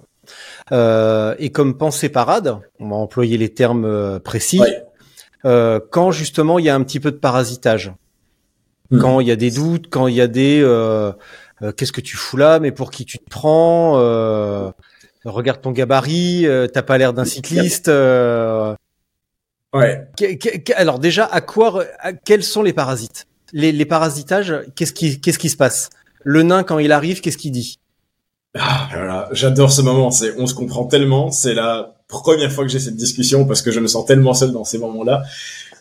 [0.72, 2.58] euh, et comme pensée parade?
[2.78, 4.60] On va employer les termes euh, précis.
[4.60, 4.82] Ouais.
[5.44, 7.92] Euh, quand justement il y a un petit peu de parasitage,
[8.90, 9.00] Mhm.
[9.02, 11.12] quand il y a des doutes, quand il y a des euh,
[11.62, 14.70] euh, qu'est-ce que tu fous là, mais pour qui tu te prends euh,
[15.26, 17.88] Regarde ton gabarit, euh, t'as pas l'air d'un cycliste.
[17.88, 18.74] euh,
[19.74, 20.06] Ouais.
[20.76, 23.26] alors déjà, à quoi, à- quels sont les parasites?
[23.52, 25.90] Les, les parasitages, qu'est-ce qui, qu'est-ce qui se passe?
[26.22, 27.78] Le nain quand il arrive, qu'est-ce qu'il dit?
[28.56, 30.10] Ah, voilà, j'adore ce moment.
[30.10, 31.30] C'est, on se comprend tellement.
[31.30, 34.52] C'est la première fois que j'ai cette discussion parce que je me sens tellement seul
[34.52, 35.22] dans ces moments-là.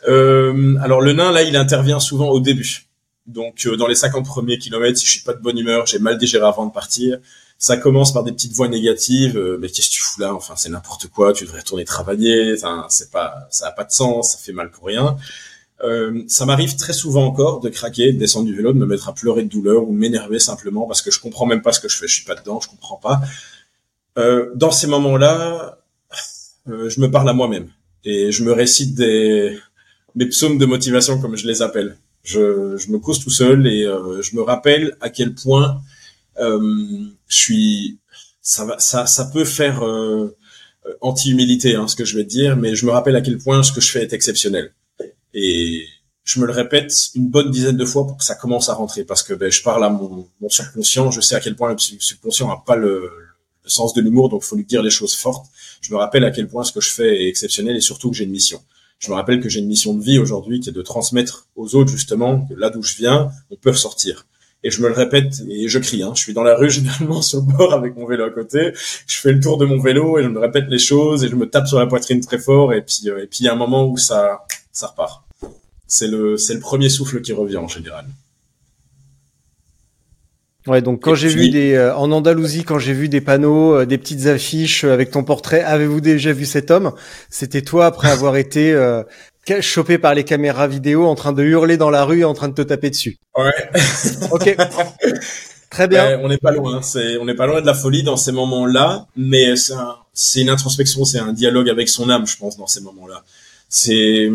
[0.07, 2.87] Euh, alors le nain là, il intervient souvent au début.
[3.25, 5.99] Donc euh, dans les 50 premiers kilomètres, si je suis pas de bonne humeur, j'ai
[5.99, 7.17] mal digéré avant de partir,
[7.57, 9.37] ça commence par des petites voix négatives.
[9.37, 10.33] euh, mais qu'est-ce que tu fous là?
[10.33, 11.33] Enfin, c'est n'importe quoi.
[11.33, 12.55] Tu devrais retourner travailler.
[12.89, 14.33] C'est pas, ça a pas de sens.
[14.33, 15.17] Ça fait mal pour rien.
[15.83, 19.09] Euh, ça m'arrive très souvent encore de craquer, de descendre du vélo, de me mettre
[19.09, 21.87] à pleurer de douleur ou m'énerver simplement parce que je comprends même pas ce que
[21.87, 22.07] je fais.
[22.07, 23.21] Je suis pas dedans, je comprends pas.
[24.17, 25.77] Euh, dans ces moments-là,
[26.69, 27.69] euh, je me parle à moi-même
[28.03, 29.57] et je me récite des
[30.15, 31.97] mes psaumes de motivation comme je les appelle.
[32.23, 35.81] Je, je me cause tout seul et euh, je me rappelle à quel point
[36.39, 36.59] euh,
[37.27, 37.99] je suis.
[38.41, 39.83] Ça va, ça, ça peut faire
[41.01, 43.61] anti-humilité, hein, ce que je vais te dire, mais je me rappelle à quel point
[43.61, 44.71] ce que je fais est exceptionnel.
[45.39, 45.85] Et
[46.23, 49.03] je me le répète une bonne dizaine de fois pour que ça commence à rentrer,
[49.03, 51.77] parce que ben, je parle à mon, mon subconscient, je sais à quel point le
[51.77, 53.11] subconscient n'a pas le,
[53.63, 55.45] le sens de l'humour, donc faut lui dire les choses fortes.
[55.81, 58.17] Je me rappelle à quel point ce que je fais est exceptionnel et surtout que
[58.17, 58.61] j'ai une mission.
[58.97, 61.75] Je me rappelle que j'ai une mission de vie aujourd'hui qui est de transmettre aux
[61.75, 64.25] autres justement que là d'où je viens, on peut ressortir.
[64.63, 66.01] Et je me le répète et je crie.
[66.01, 66.13] Hein.
[66.15, 68.71] Je suis dans la rue généralement sur le bord avec mon vélo à côté.
[69.05, 71.35] Je fais le tour de mon vélo et je me répète les choses et je
[71.35, 72.73] me tape sur la poitrine très fort.
[72.73, 75.26] Et puis euh, et puis il y a un moment où ça ça repart.
[75.87, 78.05] C'est le c'est le premier souffle qui revient en général.
[80.67, 83.85] Ouais, donc quand j'ai vu des euh, en Andalousie, quand j'ai vu des panneaux, euh,
[83.85, 86.91] des petites affiches euh, avec ton portrait, avez-vous déjà vu cet homme?
[87.29, 89.01] C'était toi après avoir été euh,
[89.61, 92.53] chopé par les caméras vidéo, en train de hurler dans la rue, en train de
[92.53, 93.17] te taper dessus.
[93.37, 93.53] Ouais.
[94.31, 94.57] Ok,
[95.69, 96.19] très bien.
[96.21, 96.81] On n'est pas loin.
[96.81, 100.41] C'est, on n'est pas loin de la folie dans ces moments-là, mais c'est un, c'est
[100.41, 103.23] une introspection, c'est un dialogue avec son âme, je pense, dans ces moments-là.
[103.69, 104.29] C'est,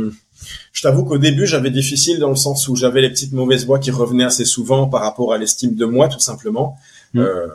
[0.73, 3.79] je t'avoue qu'au début, j'avais difficile dans le sens où j'avais les petites mauvaises voix
[3.79, 6.77] qui revenaient assez souvent par rapport à l'estime de moi, tout simplement.
[7.15, 7.21] Mm.
[7.21, 7.49] Euh,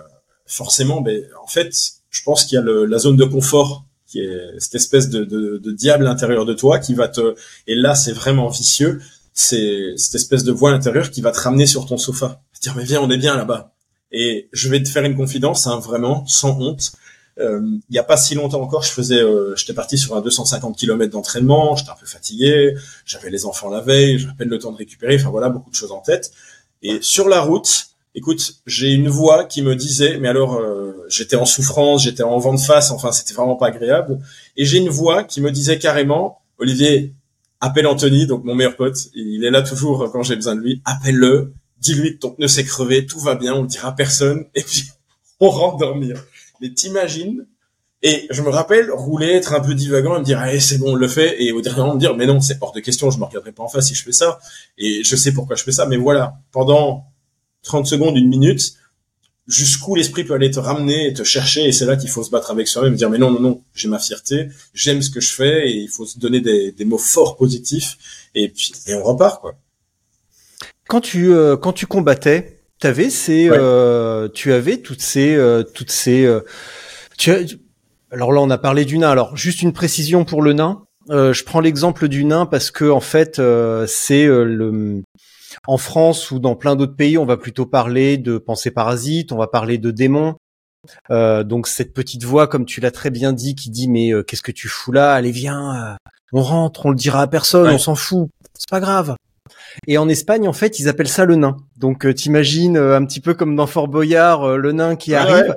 [0.46, 1.72] forcément, ben, en fait,
[2.10, 5.26] je pense qu'il y a le, la zone de confort qui est cette espèce de,
[5.26, 7.36] de, de diable intérieur de toi qui va te,
[7.68, 9.02] et là, c'est vraiment vicieux.
[9.34, 12.42] C'est cette espèce de voix intérieure qui va te ramener sur ton sofa.
[12.62, 13.74] Dire, mais viens, on est bien là-bas.
[14.12, 16.94] Et je vais te faire une confidence, hein, vraiment, sans honte.
[17.40, 20.22] Euh, il y a pas si longtemps encore, je faisais, euh, j'étais parti sur un
[20.22, 24.58] 250 km d'entraînement, j'étais un peu fatigué, j'avais les enfants la veille, j'avais peine le
[24.58, 26.32] temps de récupérer, enfin voilà, beaucoup de choses en tête.
[26.82, 31.36] Et sur la route, écoute, j'ai une voix qui me disait, mais alors, euh, j'étais
[31.36, 34.20] en souffrance, j'étais en vent de face, enfin, c'était vraiment pas agréable.
[34.56, 37.14] Et j'ai une voix qui me disait carrément, Olivier,
[37.60, 40.82] appelle Anthony, donc mon meilleur pote, il est là toujours quand j'ai besoin de lui,
[40.86, 44.64] appelle-le, dis-lui que ton pneu s'est crevé, tout va bien, on le dira personne, et
[44.64, 44.84] puis
[45.40, 46.24] on rentre dormir.
[46.62, 47.46] Mais t'imagines
[48.04, 50.92] Et je me rappelle rouler, être un peu divagant, et me dire allez c'est bon,
[50.92, 53.10] on le fait, et au dernier moment me dire mais non c'est hors de question,
[53.10, 54.40] je me regarderai pas en face si je fais ça,
[54.78, 57.06] et je sais pourquoi je fais ça, mais voilà pendant
[57.64, 58.76] 30 secondes, une minute,
[59.48, 62.30] jusqu'où l'esprit peut aller te ramener et te chercher, et c'est là qu'il faut se
[62.30, 65.34] battre avec soi-même, dire mais non non non, j'ai ma fierté, j'aime ce que je
[65.34, 67.98] fais, et il faut se donner des, des mots forts positifs,
[68.36, 69.56] et puis et on repart quoi.
[70.88, 73.58] Quand tu euh, quand tu combattais, t'avais ces Ouais.
[73.60, 76.42] euh, tu avais toutes ces euh, toutes ces euh,
[77.18, 77.56] tu as-
[78.12, 79.10] alors là on a parlé du nain.
[79.10, 80.84] Alors juste une précision pour le nain.
[81.10, 85.02] Euh, je prends l'exemple du nain parce que en fait euh, c'est le
[85.66, 89.38] en France ou dans plein d'autres pays on va plutôt parler de pensée parasite, on
[89.38, 90.36] va parler de démons.
[91.12, 94.24] Euh, donc cette petite voix comme tu l'as très bien dit qui dit mais euh,
[94.24, 95.14] qu'est-ce que tu fous là?
[95.14, 95.96] Allez viens, euh,
[96.34, 97.74] on rentre, on le dira à personne, Ouais.
[97.74, 99.16] on s'en fout, c'est pas grave.
[99.88, 101.58] Et en Espagne, en fait, ils appellent ça le nain.
[101.78, 105.12] Donc, euh, t'imagines euh, un petit peu comme dans Fort Boyard, euh, le nain qui
[105.12, 105.56] Ouais, arrive ouais.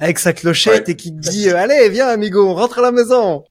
[0.00, 0.92] avec sa clochette Ouais.
[0.92, 3.44] et qui te dit euh, "Allez, viens, amigo, on rentre à la maison."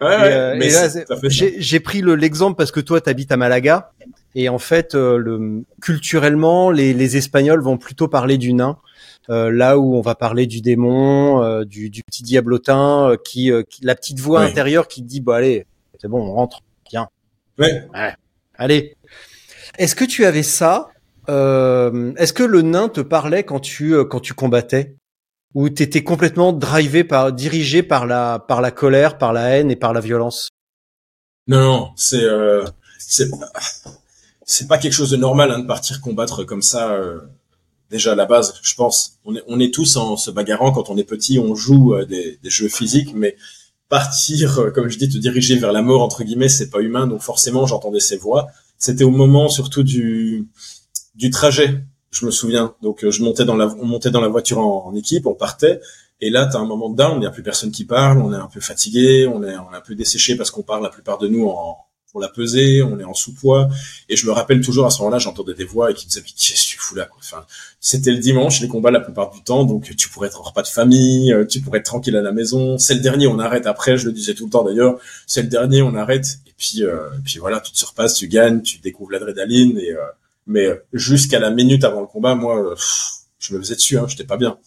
[0.00, 3.92] Ouais, ouais, euh, j'ai pris le- l'exemple parce que toi, t'habites à Malaga.
[4.34, 8.78] Et en fait, euh, le, culturellement, les, les Espagnols vont plutôt parler du nain.
[9.28, 14.40] là où on va parler du démon, du, du, petit diablotin, qui, la petite voix
[14.40, 15.66] intérieure qui dit bah allez,
[16.00, 17.08] c'est bon, on rentre, bien.
[17.58, 17.84] Ouais.
[18.62, 18.96] Allez.
[19.76, 20.90] Est-ce que tu avais ça
[21.26, 24.96] Est-ce que le nain te parlait quand tu quand tu combattais?
[25.54, 29.76] Ou t'étais complètement drivé par dirigé par la par la colère, par la haine et
[29.76, 30.48] par la violence?
[31.48, 32.24] Non, non, c'est
[32.98, 33.28] c'est
[34.44, 36.92] c'est pas quelque chose de normal hein, de partir combattre comme ça.
[36.92, 37.18] Euh,
[37.90, 40.88] déjà à la base, je pense, on est, on est tous en se bagarrant quand
[40.88, 43.36] on est petit, on joue euh, des, des, jeux physiques, mais
[43.92, 47.06] partir, euh, comme je dis, te diriger vers la mort entre guillemets, c'est pas humain.
[47.06, 48.48] Donc forcément, j'entendais ces voix.
[48.78, 50.48] C'était au moment surtout du
[51.14, 51.84] du trajet.
[52.10, 52.74] Je me souviens.
[52.80, 55.78] Donc je montais dans la, on montait dans la voiture en, équipe, on partait.
[56.22, 58.22] Et là, tu as un moment de down, il n'y a plus personne qui parle,
[58.22, 60.82] on est un peu fatigué, on est, on est un peu desséché parce qu'on parle
[60.82, 61.76] la plupart de nous en,
[62.12, 63.68] pour la peser, on est en sous-poids.
[64.08, 66.20] Et je me rappelle toujours à ce moment-là, j'entendais des voix et qui me disaient,
[66.20, 67.18] mais qu'est-ce que tu fous là, quoi?
[67.20, 67.44] Enfin,
[67.80, 70.62] c'était le dimanche, les combats la plupart du temps, donc tu pourrais être en repas
[70.62, 72.76] de famille, euh, tu pourrais être tranquille à la maison.
[72.78, 75.48] C'est le dernier, on arrête après, je le disais tout le temps d'ailleurs, c'est le
[75.48, 76.38] dernier, on arrête.
[76.46, 79.78] Et puis, euh, puis voilà, tu te surpasses, tu gagnes, tu découvres l'adrénaline.
[79.78, 80.00] Et, euh,
[80.46, 82.74] mais jusqu'à la minute avant le combat, moi,
[83.38, 84.58] je me faisais dessus, hein, j'étais pas bien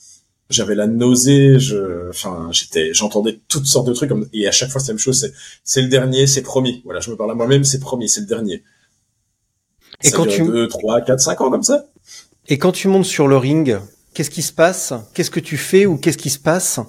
[0.49, 4.69] j'avais la nausée, je, enfin, j'étais, j'entendais toutes sortes de trucs comme, et à chaque
[4.69, 6.81] fois c'est la même chose, c'est, c'est le dernier, c'est promis.
[6.85, 8.63] Voilà, je me parle à moi-même, c'est promis, c'est le dernier.
[10.03, 11.85] Et quand tu, deux, trois, quatre, cinq ans comme ça.
[12.47, 13.77] Et quand tu montes sur le ring,
[14.13, 14.93] qu'est-ce qui se passe?
[15.13, 16.79] Qu'est-ce que tu fais ou qu'est-ce qui se passe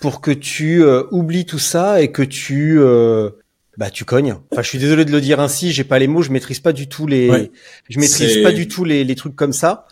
[0.00, 3.30] pour que tu euh, oublies tout ça et que tu euh,
[3.76, 4.36] bah tu cognes?
[4.50, 6.72] Enfin, je suis désolé de le dire ainsi, j'ai pas les mots, je maîtrise pas
[6.72, 7.52] du tout les,
[7.88, 9.86] je maîtrise pas du tout les, les trucs comme ça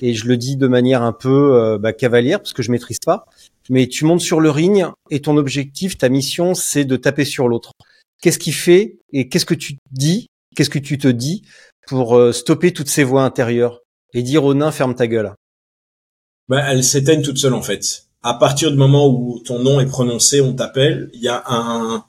[0.00, 2.98] et je le dis de manière un peu euh, bah, cavalière parce que je maîtrise
[3.04, 3.26] pas.
[3.70, 7.48] Mais tu montes sur le ring et ton objectif, ta mission, c'est de taper sur
[7.48, 7.72] l'autre.
[8.20, 11.42] Qu'est-ce qui fait et qu'est-ce que tu dis, qu'est-ce que tu te dis
[11.86, 13.80] pour euh, stopper toutes ces voix intérieures
[14.14, 15.34] et dire au nain ferme ta gueule?
[16.48, 18.04] Bah, Elles s'éteignent toutes seules en fait.
[18.22, 22.04] À partir du moment où ton nom est prononcé, on t'appelle, il y a un,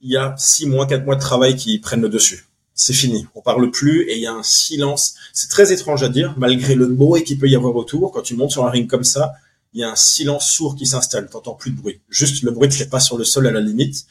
[0.00, 3.26] il y a six mois, quatre mois de travail qui prennent le dessus c'est fini.
[3.34, 5.14] On parle plus et il y a un silence.
[5.32, 8.10] C'est très étrange à dire, malgré le bruit qu'il peut y avoir autour.
[8.12, 9.32] Quand tu montes sur un ring comme ça,
[9.72, 11.28] il y a un silence sourd qui s'installe.
[11.28, 12.00] T'entends plus de bruit.
[12.08, 14.06] Juste le bruit ne pas sur le sol à la limite.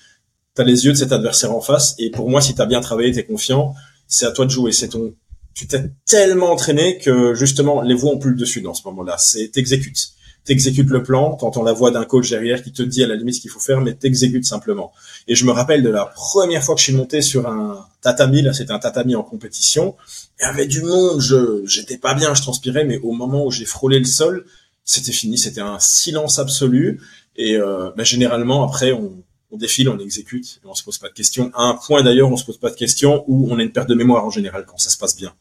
[0.56, 1.96] T'as les yeux de cet adversaire en face.
[1.98, 3.76] Et pour moi, si t'as bien travaillé, t'es confiant,
[4.08, 4.72] c'est à toi de jouer.
[4.72, 5.14] C'est ton,
[5.54, 9.18] tu t'es tellement entraîné que justement, les voix ont plus le dessus dans ce moment-là.
[9.18, 10.14] C'est, t'exécutes
[10.46, 13.36] t'exécutes le plan, t'entends la voix d'un coach derrière qui te dit à la limite
[13.36, 14.92] ce qu'il faut faire, mais t'exécutes simplement.
[15.28, 18.42] Et je me rappelle de la première fois que je suis monté sur un tatami,
[18.42, 19.96] là c'était un tatami en compétition,
[20.40, 23.52] il y avait du monde, je j'étais pas bien, je transpirais, mais au moment où
[23.52, 24.46] j'ai frôlé le sol,
[24.84, 27.00] c'était fini, c'était un silence absolu.
[27.36, 31.14] Et euh, bah, généralement après on, on défile, on exécute, on se pose pas de
[31.14, 31.52] questions.
[31.54, 33.88] À un point d'ailleurs, on se pose pas de questions où on a une perte
[33.88, 35.34] de mémoire en général quand ça se passe bien.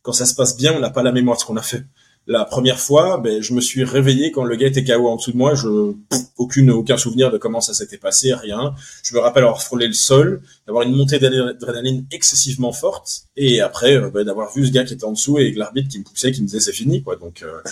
[0.00, 1.84] Quand ça se passe bien, on n'a pas la mémoire de ce qu'on a fait.
[2.30, 5.32] La première fois, ben, je me suis réveillé quand le gars était KO en dessous
[5.32, 5.54] de moi.
[5.54, 5.94] Je
[6.36, 8.74] aucune aucun souvenir de comment ça s'était passé, rien.
[9.02, 13.96] Je me rappelle avoir frôlé le sol, d'avoir une montée d'adrénaline excessivement forte, et après
[13.96, 16.30] euh, ben, d'avoir vu ce gars qui était en dessous et l'arbitre qui me poussait,
[16.30, 17.16] qui me disait c'est fini, quoi.
[17.16, 17.62] Donc euh,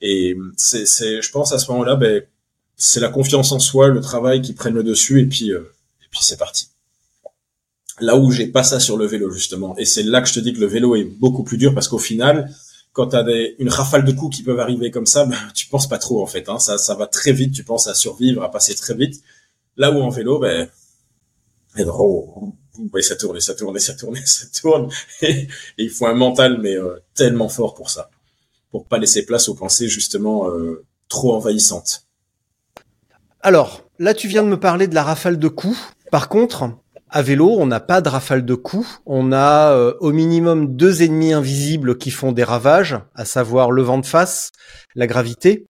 [0.00, 2.22] et c'est, c'est, je pense à ce moment-là, ben,
[2.76, 6.06] c'est la confiance en soi, le travail qui prennent le dessus, et puis euh, et
[6.10, 6.68] puis c'est parti.
[8.00, 10.40] Là où j'ai pas ça sur le vélo justement, et c'est là que je te
[10.40, 12.50] dis que le vélo est beaucoup plus dur parce qu'au final
[12.92, 15.66] quand tu as des, une rafale de coups qui peuvent arriver comme ça, ben, tu
[15.66, 16.48] penses pas trop en fait.
[16.48, 16.58] Hein.
[16.58, 19.22] Ça, ça va très vite, tu penses à survivre, à passer très vite.
[19.76, 20.68] Là où en vélo, ben,
[21.78, 22.52] et oh,
[23.00, 24.90] ça tourne, ça tourne, ça tourne, ça tourne.
[25.22, 28.10] Et, il faut un mental, mais euh, tellement fort pour ça,
[28.70, 32.06] pour pas laisser place aux pensées justement euh, trop envahissantes.
[33.40, 35.78] Alors, là, tu viens de me parler de la rafale de coups.
[36.10, 36.70] Par contre,
[37.12, 39.02] à vélo, on n'a pas de rafale de coups.
[39.04, 43.82] On a euh, au minimum deux ennemis invisibles qui font des ravages, à savoir le
[43.82, 44.50] vent de face,
[44.94, 45.66] la gravité.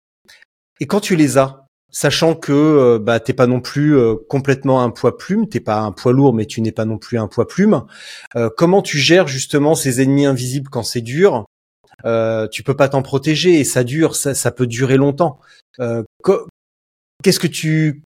[0.82, 4.84] Et quand tu les as, sachant que euh, bah t'es pas non plus euh, complètement
[4.84, 7.28] un poids plume, t'es pas un poids lourd, mais tu n'es pas non plus un
[7.28, 7.84] poids plume.
[8.58, 11.46] comment tu gères justement ces ennemis invisibles quand c'est dur?
[12.52, 15.40] Tu peux pas t'en protéger et ça dure, ça peut durer longtemps.
[17.24, 18.04] Qu'est-ce que tu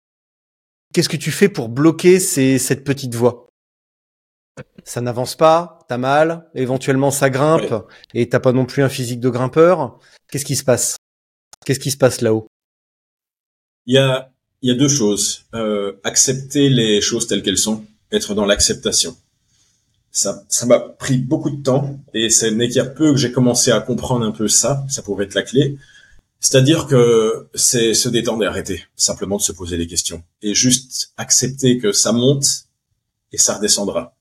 [0.93, 3.47] Qu'est-ce que tu fais pour bloquer cette petite voix?
[4.83, 9.19] Ça n'avance pas, t'as mal, éventuellement ça grimpe, et t'as pas non plus un physique
[9.19, 9.99] de grimpeur.
[10.31, 10.97] Qu'est-ce qui se passe?
[11.65, 12.47] Qu'est-ce qui se passe là-haut?
[13.85, 15.45] Il y a, il y a deux choses.
[15.53, 19.15] Euh, accepter les choses telles qu'elles sont, être dans l'acceptation.
[20.11, 23.17] Ça, ça m'a pris beaucoup de temps, et c'est n'est qu'il y a peu que
[23.17, 24.83] j'ai commencé à comprendre un peu ça.
[24.89, 25.77] Ça pourrait être la clé.
[26.39, 30.23] C'est-à-dire que c'est se détendre et arrêter, simplement de se poser des questions.
[30.41, 32.65] Et juste accepter que ça monte
[33.31, 34.15] et ça redescendra.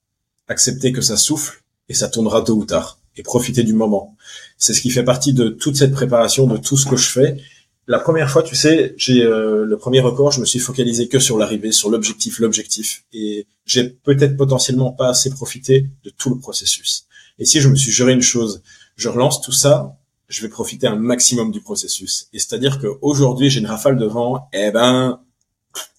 [0.48, 2.98] Accepter que ça souffle et ça tournera tôt ou tard.
[3.18, 4.14] et profiter du moment.
[4.59, 7.38] C'est ce qui fait partie de toute cette préparation, de tout ce que je fais.
[7.87, 11.18] La première fois, tu sais, j'ai euh, le premier record, je me suis focalisé que
[11.18, 16.38] sur l'arrivée, sur l'objectif, l'objectif, et j'ai peut-être potentiellement pas assez profité de tout le
[16.38, 17.07] processus.
[17.38, 18.62] Et si je me suis juré une chose,
[18.96, 19.96] je relance tout ça,
[20.28, 22.28] je vais profiter un maximum du processus.
[22.32, 25.20] Et c'est-à-dire qu'aujourd'hui, j'ai une rafale de vent, eh ben,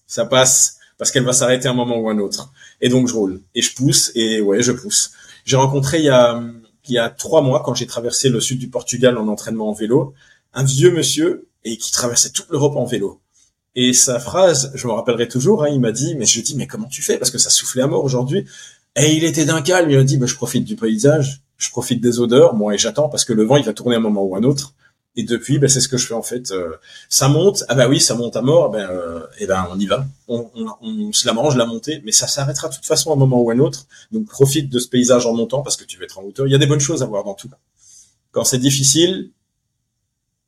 [0.06, 2.52] ça passe parce qu'elle va s'arrêter un moment ou un autre.
[2.80, 5.12] Et donc je roule et je pousse et ouais, je pousse.
[5.44, 6.42] J'ai rencontré il y a
[6.88, 9.72] il y a trois mois quand j'ai traversé le sud du Portugal en entraînement en
[9.72, 10.14] vélo,
[10.54, 13.20] un vieux monsieur et qui traversait toute l'Europe en vélo.
[13.74, 16.66] Et sa phrase, je me rappellerai toujours, hein, il m'a dit, mais je dis, mais
[16.66, 17.18] comment tu fais?
[17.18, 18.46] Parce que ça soufflait à mort aujourd'hui.
[18.96, 22.00] Et il était d'un calme, il m'a dit, bah, je profite du paysage, je profite
[22.00, 24.36] des odeurs, moi, et j'attends parce que le vent, il va tourner un moment ou
[24.36, 24.74] un autre.
[25.16, 26.52] Et depuis, ben, c'est ce que je fais en fait.
[26.52, 26.76] Euh,
[27.08, 29.86] ça monte, ah bah oui, ça monte à mort, ben, euh, et ben on y
[29.86, 30.06] va.
[30.28, 33.14] On, on, on, se la mange la montée, mais ça s'arrêtera de toute façon à
[33.14, 33.86] un moment ou un autre.
[34.12, 36.46] Donc profite de ce paysage en montant parce que tu vas être en hauteur.
[36.46, 37.50] Il y a des bonnes choses à voir dans tout.
[38.30, 39.32] Quand c'est difficile,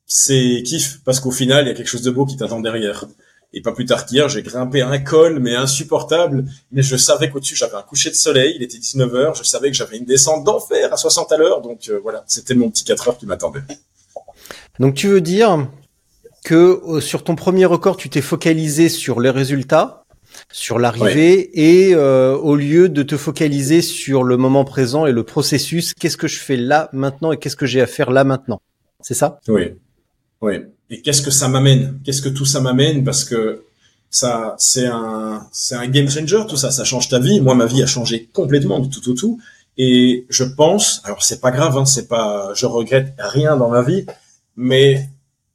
[0.07, 3.07] c'est kiff parce qu'au final, il y a quelque chose de beau qui t'attend derrière.
[3.53, 6.45] Et pas plus tard qu'hier, j'ai grimpé un col, mais insupportable.
[6.71, 8.55] Mais je savais qu'au-dessus, j'avais un coucher de soleil.
[8.57, 9.35] Il était 19 heures.
[9.35, 11.61] Je savais que j'avais une descente d'enfer à 60 à l'heure.
[11.61, 13.63] Donc euh, voilà, c'était mon petit 4 heures qui m'attendait.
[14.79, 15.69] Donc tu veux dire
[16.45, 20.05] que euh, sur ton premier record, tu t'es focalisé sur les résultats,
[20.53, 25.25] sur l'arrivée, et euh, au lieu de te focaliser sur le moment présent et le
[25.25, 28.63] processus, qu'est-ce que je fais là maintenant et qu'est-ce que j'ai à faire là maintenant?
[29.01, 29.41] C'est ça?
[29.49, 29.75] Oui,
[30.41, 30.55] oui.
[30.91, 32.01] Et qu'est-ce que ça m'amène?
[32.05, 33.05] Qu'est-ce que tout ça m'amène?
[33.05, 33.65] Parce que
[34.11, 36.71] ça, c'est un, c'est un game changer tout ça.
[36.71, 37.41] Ça change ta vie.
[37.41, 39.41] Moi, ma vie a changé complètement du tout au tout.
[39.79, 43.83] Et je pense, alors c'est pas grave, hein, c'est pas, je regrette rien dans ma
[43.83, 44.05] vie,
[44.57, 45.09] mais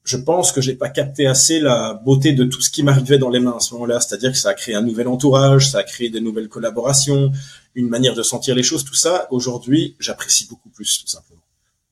[0.04, 3.30] je pense que j'ai pas capté assez la beauté de tout ce qui m'arrivait dans
[3.30, 4.00] les mains à ce moment-là.
[4.00, 7.32] C'est-à-dire que ça a créé un nouvel entourage, ça a créé des nouvelles collaborations,
[7.76, 9.28] une manière de sentir les choses, tout ça.
[9.32, 11.41] Aujourd'hui, j'apprécie beaucoup plus, tout simplement.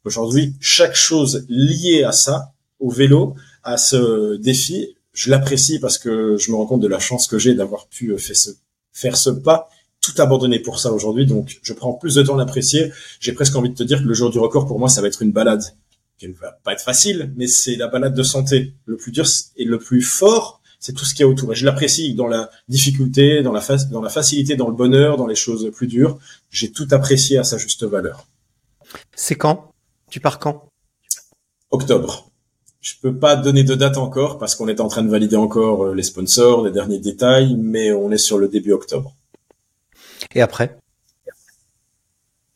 [0.05, 2.52] Aujourd'hui, chaque chose liée à ça,
[2.83, 6.99] au vélo, à ce défi, je l'apprécie parce que je me rends compte de la
[6.99, 8.49] chance que j'ai d'avoir pu faire ce,
[8.91, 9.69] faire ce pas,
[10.01, 11.25] tout abandonner pour ça aujourd'hui.
[11.25, 12.91] Donc, je prends plus de temps à l'apprécier.
[13.19, 15.07] J'ai presque envie de te dire que le jour du record, pour moi, ça va
[15.07, 15.63] être une balade
[16.27, 18.73] ne va pas être facile, mais c'est la balade de santé.
[18.85, 21.51] Le plus dur et le plus fort, c'est tout ce qu'il y a autour.
[21.51, 25.27] Et je l'apprécie dans la difficulté, dans la, dans la facilité, dans le bonheur, dans
[25.27, 26.19] les choses plus dures.
[26.49, 28.27] J'ai tout apprécié à sa juste valeur.
[29.15, 29.71] C'est quand?
[30.09, 30.67] Tu pars quand?
[31.71, 32.29] Octobre.
[32.83, 35.85] Je peux pas donner de date encore parce qu'on est en train de valider encore
[35.85, 39.15] euh, les sponsors, les derniers détails, mais on est sur le début octobre.
[40.35, 40.77] Et après?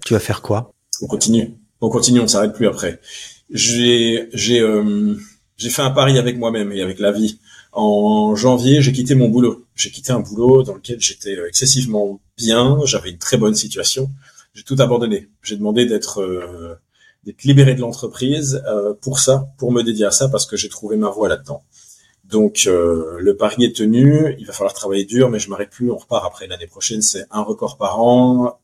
[0.05, 0.71] Tu vas faire quoi?
[1.01, 1.55] On continue.
[1.81, 2.99] On continue, on ne s'arrête plus après
[3.49, 5.15] j'ai j'ai euh,
[5.57, 7.39] j'ai fait un pari avec moi-même et avec la vie.
[7.71, 9.65] En janvier, j'ai quitté mon boulot.
[9.75, 14.09] J'ai quitté un boulot dans lequel j'étais excessivement bien, j'avais une très bonne situation.
[14.53, 15.29] J'ai tout abandonné.
[15.43, 16.75] J'ai demandé d'être euh,
[17.23, 20.69] d'être libéré de l'entreprise euh, pour ça, pour me dédier à ça, parce que j'ai
[20.69, 21.63] trouvé ma voie là-dedans.
[22.25, 24.35] Donc le pari est tenu.
[24.37, 25.89] Il va falloir travailler dur, mais je m'arrête plus.
[25.89, 27.01] On repart après l'année prochaine.
[27.01, 28.59] C'est un record par an,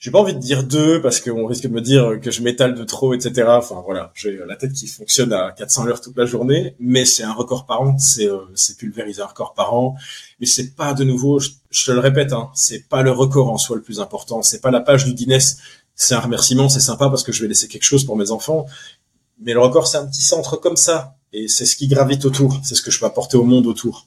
[0.00, 2.74] j'ai pas envie de dire deux parce qu'on risque de me dire que je m'étale
[2.74, 3.44] de trop, etc.
[3.48, 7.22] Enfin voilà, j'ai la tête qui fonctionne à 400 heures toute la journée, mais c'est
[7.22, 8.38] un record par an, c'est euh,
[8.78, 9.96] pulvériser un record par an,
[10.40, 11.50] mais c'est pas de nouveau, je,
[11.84, 14.70] te le répète, hein, c'est pas le record en soi le plus important, c'est pas
[14.70, 15.58] la page du Guinness,
[16.02, 18.66] c'est un remerciement, c'est sympa parce que je vais laisser quelque chose pour mes enfants,
[19.40, 22.60] mais le record c'est un petit centre comme ça et c'est ce qui gravite autour,
[22.64, 24.06] c'est ce que je peux apporter au monde autour.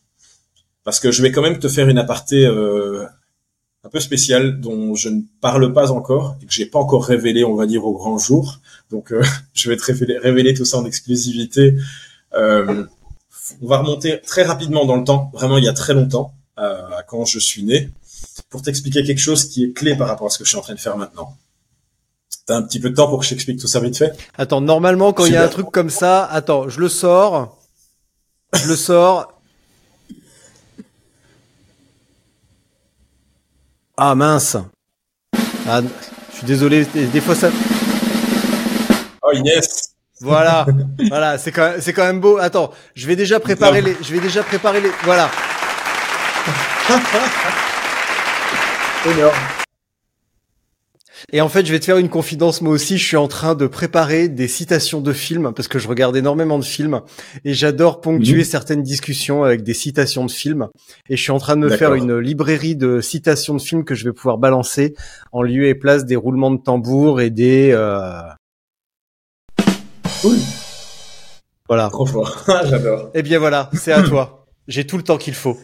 [0.83, 3.05] Parce que je vais quand même te faire une aparté euh,
[3.83, 7.43] un peu spécial dont je ne parle pas encore et que j'ai pas encore révélé,
[7.43, 8.59] on va dire, au grand jour.
[8.89, 11.75] Donc, euh, je vais te révéler, tout ça en exclusivité.
[12.33, 12.85] Euh,
[13.61, 16.81] on va remonter très rapidement dans le temps, vraiment il y a très longtemps, euh,
[17.07, 17.89] quand je suis né,
[18.49, 20.61] pour t'expliquer quelque chose qui est clé par rapport à ce que je suis en
[20.61, 21.35] train de faire maintenant.
[22.45, 24.61] T'as un petit peu de temps pour que je t'explique tout ça vite fait Attends,
[24.61, 27.57] normalement, quand il y a un truc comme ça, attends, je le sors,
[28.53, 29.33] je le sors,
[33.95, 34.57] Ah mince.
[35.67, 35.81] Ah,
[36.31, 37.49] je suis désolé, des fois ça.
[39.21, 39.91] Oh Inès.
[40.19, 40.65] Voilà,
[41.09, 42.37] voilà, c'est quand même, c'est quand même beau.
[42.37, 45.29] Attends, je vais déjà préparer les, je vais déjà préparer les, voilà.
[49.05, 49.62] Énorme.
[51.35, 52.61] Et en fait, je vais te faire une confidence.
[52.61, 55.87] Moi aussi, je suis en train de préparer des citations de films parce que je
[55.87, 57.01] regarde énormément de films
[57.43, 58.43] et j'adore ponctuer mhm.
[58.43, 60.67] certaines discussions avec des citations de films.
[61.09, 63.95] Et je suis en train de me faire une librairie de citations de films que
[63.95, 64.93] je vais pouvoir balancer
[65.31, 67.71] en lieu et place des roulements de tambour et des.
[67.71, 68.21] Euh...
[70.21, 70.37] Cool.
[71.67, 71.89] Voilà.
[71.89, 72.43] Trop fort.
[72.69, 73.09] J'adore.
[73.15, 74.45] Eh bien voilà, c'est à toi.
[74.67, 75.57] J'ai tout le temps qu'il faut.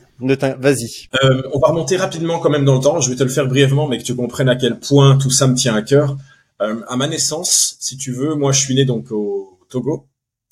[1.24, 2.99] Euh, on va remonter rapidement quand même dans le temps.
[2.99, 5.47] Je vais te le faire brièvement, mais que tu comprennes à quel point tout ça
[5.47, 6.17] me tient à cœur.
[6.61, 10.07] Euh, à ma naissance, si tu veux, moi je suis né donc au Togo,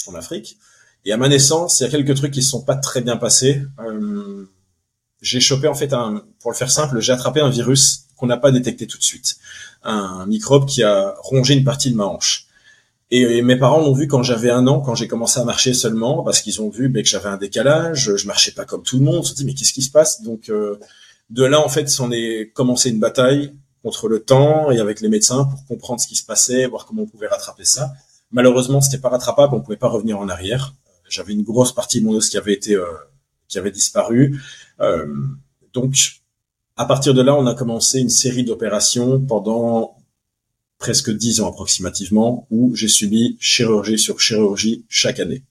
[0.08, 0.58] en Afrique,
[1.04, 3.18] et à ma naissance, il y a quelques trucs qui se sont pas très bien
[3.18, 3.62] passés.
[3.80, 4.46] Euh,
[5.22, 5.94] j'ai chopé en fait
[6.40, 9.38] pour le faire simple, j'ai attrapé un virus qu'on n'a pas détecté tout de suite,
[9.84, 12.47] un microbe qui a rongé une partie de ma hanche.
[13.10, 16.24] Et, mes parents l'ont vu quand j'avais un an, quand j'ai commencé à marcher seulement,
[16.24, 19.06] parce qu'ils ont vu ben, que j'avais un décalage, je marchais pas comme tout le
[19.06, 19.24] monde.
[19.24, 20.22] Ils se dit mais qu'est-ce qui se passe?
[20.22, 20.78] Donc euh,
[21.30, 23.54] de là en fait, s'en est commencé une bataille
[23.84, 27.04] contre le temps et avec les médecins pour comprendre ce qui se passait, voir comment
[27.04, 27.94] on pouvait rattraper ça.
[28.32, 30.74] Malheureusement, c'était pas rattrapable, on pouvait pas revenir en arrière.
[31.08, 32.86] J'avais une grosse partie de mon os qui avait été euh,
[33.48, 34.42] qui avait disparu.
[34.82, 35.06] Euh,
[35.74, 35.96] donc
[36.76, 39.96] à partir de là, on a commencé une série d'opérations pendant
[40.78, 45.44] presque dix ans approximativement, où j'ai subi chirurgie sur chirurgie chaque année.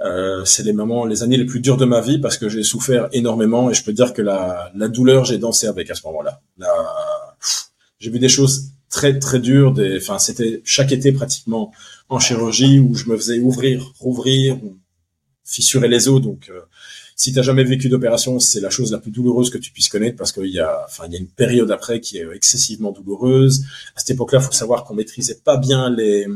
[0.00, 2.62] Euh, c'est les moments, les années les plus dures de ma vie parce que j'ai
[2.62, 6.06] souffert énormément et je peux dire que la, la douleur, j'ai dansé avec à ce
[6.06, 6.40] moment-là.
[7.98, 9.72] J'ai vu des choses très très dures.
[9.72, 11.72] Des, enfin, c'était chaque été pratiquement
[12.08, 14.58] en chirurgie où je me faisais ouvrir, rouvrir,
[15.44, 16.22] fissurer les os.
[16.22, 16.60] Donc, euh,
[17.18, 20.16] si t'as jamais vécu d'opération, c'est la chose la plus douloureuse que tu puisses connaître
[20.16, 23.64] parce qu'il y a, enfin, il y a une période après qui est excessivement douloureuse.
[23.96, 26.28] À cette époque-là, faut savoir qu'on maîtrisait pas bien les,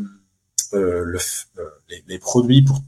[0.75, 2.81] euh, euh, les, les, produits pour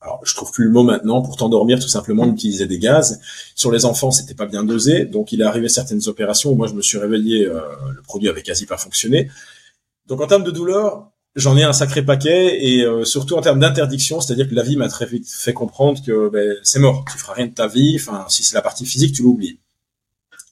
[0.00, 3.20] alors je trouve plus le mot maintenant pour t'endormir tout simplement on utilisait des gaz.
[3.54, 5.04] Sur les enfants c'était pas bien dosé.
[5.04, 7.60] Donc il est arrivé certaines opérations où moi je me suis réveillé euh,
[7.94, 9.30] le produit avait quasi pas fonctionné.
[10.06, 13.60] Donc en termes de douleur j'en ai un sacré paquet et euh, surtout en termes
[13.60, 17.18] d'interdiction, c'est-à-dire que la vie m'a très vite fait comprendre que ben, c'est mort, tu
[17.18, 19.58] feras rien de ta vie, enfin si c'est la partie physique, tu l'oublies.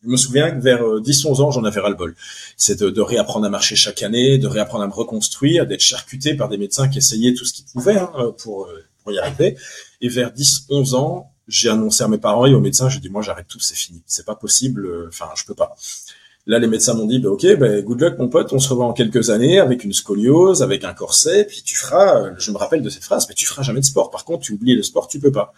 [0.03, 2.17] Je me souviens que vers 10-11 euh, ans, j'en avais ras-le-bol.
[2.57, 6.49] C'est de, réapprendre à marcher chaque année, de réapprendre à me reconstruire, d'être charcuté par
[6.49, 9.59] des médecins qui essayaient tout ce qu'ils pouvaient hein, pour, euh, pour y arriver.
[10.01, 13.21] Et vers 10-11 ans, j'ai annoncé à mes parents et aux médecins, j'ai dit moi
[13.23, 15.77] j'arrête tout, c'est fini, c'est pas possible, enfin je peux pas.
[16.47, 18.87] Là, les médecins m'ont dit, bah, ok, bah, good luck, mon pote, on se revoit
[18.87, 22.83] en quelques années avec une scoliose, avec un corset, puis tu feras, je me rappelle
[22.83, 24.11] de cette phrase, mais tu feras jamais de sport.
[24.11, 25.53] Par contre, tu oublies le sport, tu peux pas.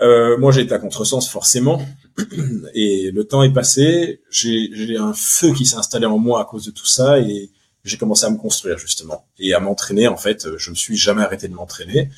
[0.00, 1.82] Euh, moi, j'ai été à contresens, forcément,
[2.74, 4.22] et le temps est passé.
[4.30, 7.50] J'ai un feu qui s'est installé en moi à cause de tout ça, et
[7.84, 10.08] j'ai commencé à me construire justement et à m'entraîner.
[10.08, 12.10] En fait, je me suis jamais arrêté de m'entraîner.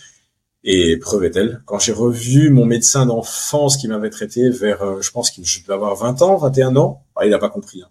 [0.64, 5.10] Et preuve est-elle, quand j'ai revu mon médecin d'enfance qui m'avait traité vers, euh, je
[5.10, 7.82] pense qu'il devait avoir 20 ans, 21 ans, ah, il n'a pas compris.
[7.82, 7.88] Hein.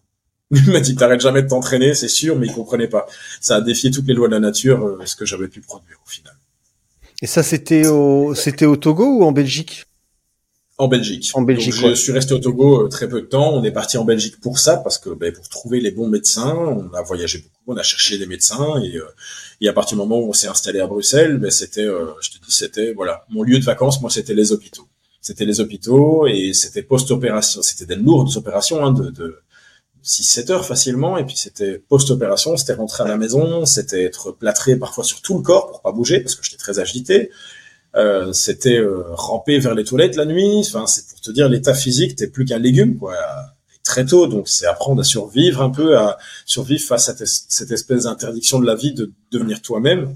[0.53, 3.05] Il m'a dit, t'arrêtes jamais de t'entraîner, c'est sûr, mais il comprenait pas.
[3.39, 5.97] Ça a défié toutes les lois de la nature, euh, ce que j'avais pu produire
[6.05, 6.35] au final.
[7.21, 9.85] Et ça, c'était au, c'était au Togo ou en Belgique?
[10.81, 11.29] En Belgique.
[11.35, 11.75] En Belgique.
[11.75, 13.53] je suis resté au Togo euh, très peu de temps.
[13.53, 16.55] On est parti en Belgique pour ça, parce que ben, pour trouver les bons médecins,
[16.55, 19.05] on a voyagé beaucoup, on a cherché des médecins, et, euh,
[19.61, 22.31] et à partir du moment où on s'est installé à Bruxelles, ben, c'était, euh, je
[22.31, 24.01] te dis, c'était voilà, mon lieu de vacances.
[24.01, 24.87] Moi, c'était les hôpitaux.
[25.21, 27.61] C'était les hôpitaux et c'était post-opération.
[27.61, 29.37] C'était des lourdes opérations hein, de, de
[30.03, 34.75] 6-7 heures facilement, et puis c'était post-opération, c'était rentrer à la maison, c'était être plâtré
[34.75, 37.29] parfois sur tout le corps pour pas bouger parce que j'étais très agité.
[37.95, 40.59] Euh, c'était euh, ramper vers les toilettes la nuit.
[40.59, 43.15] Enfin, c'est pour te dire l'état physique, t'es plus qu'un légume, quoi.
[43.83, 48.03] très tôt, donc c'est apprendre à survivre un peu, à survivre face à cette espèce
[48.05, 50.15] d'interdiction de la vie de devenir toi-même.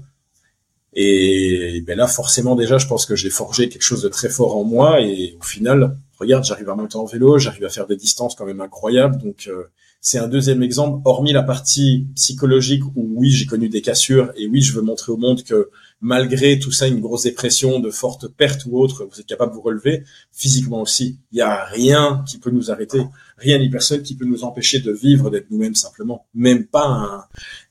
[0.98, 4.56] Et, ben là, forcément, déjà, je pense que j'ai forgé quelque chose de très fort
[4.56, 5.02] en moi.
[5.02, 8.46] Et au final, regarde, j'arrive à monter en vélo, j'arrive à faire des distances quand
[8.46, 9.18] même incroyables.
[9.18, 9.64] Donc, euh,
[10.00, 14.46] c'est un deuxième exemple, hormis la partie psychologique où oui, j'ai connu des cassures et
[14.46, 15.68] oui, je veux montrer au monde que
[16.00, 19.56] malgré tout ça, une grosse dépression, de fortes pertes ou autres, vous êtes capable de
[19.56, 21.18] vous relever physiquement aussi.
[21.32, 23.02] Il n'y a rien qui peut nous arrêter,
[23.36, 26.26] rien ni personne qui peut nous empêcher de vivre, d'être nous-mêmes simplement.
[26.34, 27.24] Même pas un,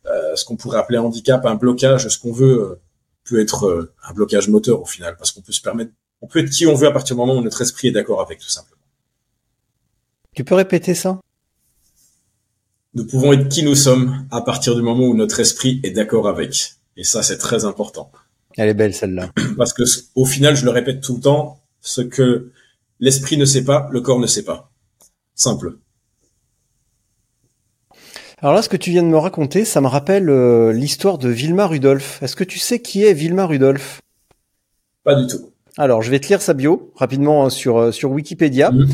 [0.08, 2.82] euh, ce qu'on pourrait appeler handicap, un blocage, ce qu'on veut euh,
[3.26, 6.40] peut être euh, un blocage moteur au final, parce qu'on peut se permettre, on peut
[6.40, 8.50] être qui on veut à partir du moment où notre esprit est d'accord avec, tout
[8.50, 8.82] simplement.
[10.34, 11.20] Tu peux répéter ça?
[12.94, 16.28] Nous pouvons être qui nous sommes à partir du moment où notre esprit est d'accord
[16.28, 16.76] avec.
[16.98, 18.12] Et ça, c'est très important.
[18.58, 19.32] Elle est belle celle-là.
[19.58, 19.84] Parce que
[20.16, 22.52] au final, je le répète tout le temps, ce que
[23.00, 24.72] l'esprit ne sait pas, le corps ne sait pas.
[25.36, 25.78] Simple.
[28.46, 31.30] Alors là, ce que tu viens de me raconter, ça me rappelle euh, l'histoire de
[31.30, 32.22] Vilma Rudolph.
[32.22, 34.02] Est-ce que tu sais qui est Vilma Rudolph?
[35.04, 35.50] Pas du tout.
[35.78, 38.70] Alors, je vais te lire sa bio rapidement hein, sur, euh, sur Wikipédia.
[38.70, 38.86] Mmh.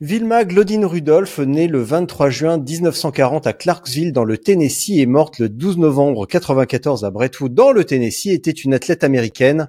[0.00, 5.40] Vilma Glodine Rudolph, née le 23 juin 1940 à Clarksville dans le Tennessee et morte
[5.40, 9.68] le 12 novembre 94 à Brentwood dans le Tennessee, était une athlète américaine.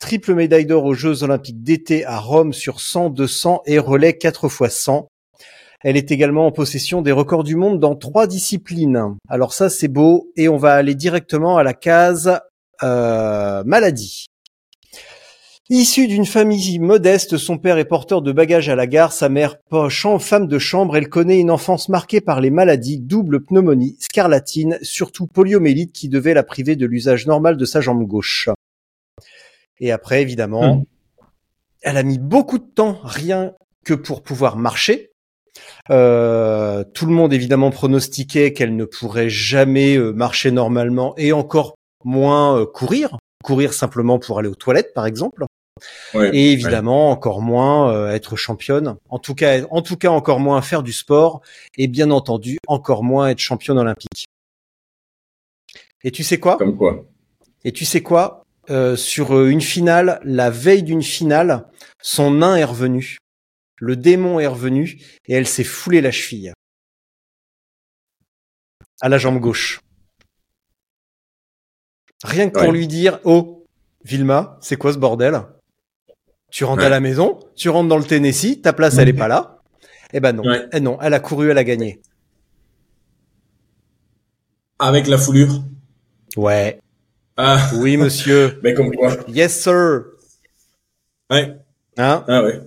[0.00, 4.46] Triple médaille d'or aux Jeux olympiques d'été à Rome sur 100, 200 et relais 4
[4.46, 5.06] x 100.
[5.84, 9.16] Elle est également en possession des records du monde dans trois disciplines.
[9.28, 12.40] Alors ça c'est beau et on va aller directement à la case
[12.82, 14.26] euh, maladie.
[15.68, 19.58] Issu d'une famille modeste, son père est porteur de bagages à la gare, sa mère
[19.60, 24.78] poche femme de chambre, elle connaît une enfance marquée par les maladies, double pneumonie, scarlatine,
[24.82, 28.48] surtout poliomélite qui devait la priver de l'usage normal de sa jambe gauche.
[29.80, 30.82] Et après, évidemment, Hmm.
[31.82, 33.52] elle a mis beaucoup de temps, rien
[33.84, 35.10] que pour pouvoir marcher.
[35.90, 41.76] Euh, tout le monde évidemment pronostiquait qu'elle ne pourrait jamais euh, marcher normalement et encore
[42.04, 45.44] moins euh, courir, courir simplement pour aller aux toilettes par exemple.
[46.14, 46.30] Ouais.
[46.32, 48.96] Et évidemment, encore moins euh, être championne.
[49.08, 51.42] En tout cas, en tout cas, encore moins faire du sport.
[51.76, 54.26] Et bien entendu, encore moins être championne olympique.
[56.04, 56.56] Et tu sais quoi?
[56.56, 57.04] Comme quoi.
[57.64, 58.44] Et tu sais quoi?
[58.70, 61.66] Euh, Sur une finale, la veille d'une finale,
[62.00, 63.18] son nain est revenu.
[63.76, 66.52] Le démon est revenu et elle s'est foulée la cheville.
[69.00, 69.80] À la jambe gauche.
[72.24, 73.66] Rien que pour lui dire, oh,
[74.04, 75.42] Vilma, c'est quoi ce bordel?
[76.50, 76.86] Tu rentres Ouais.
[76.86, 79.60] à la maison, tu rentres dans le Tennessee, ta place elle est pas là.
[80.12, 80.68] Eh ben non, Ouais.
[80.72, 82.00] eh non, elle a couru, elle a gagné.
[84.78, 85.62] Avec la foulure.
[86.36, 86.80] Ouais,
[87.36, 89.16] Ah, oui monsieur, mais comme quoi.
[89.28, 90.04] yes sir.
[91.30, 91.56] Ouais.
[91.96, 92.24] Hein?
[92.28, 92.60] Ah ouais.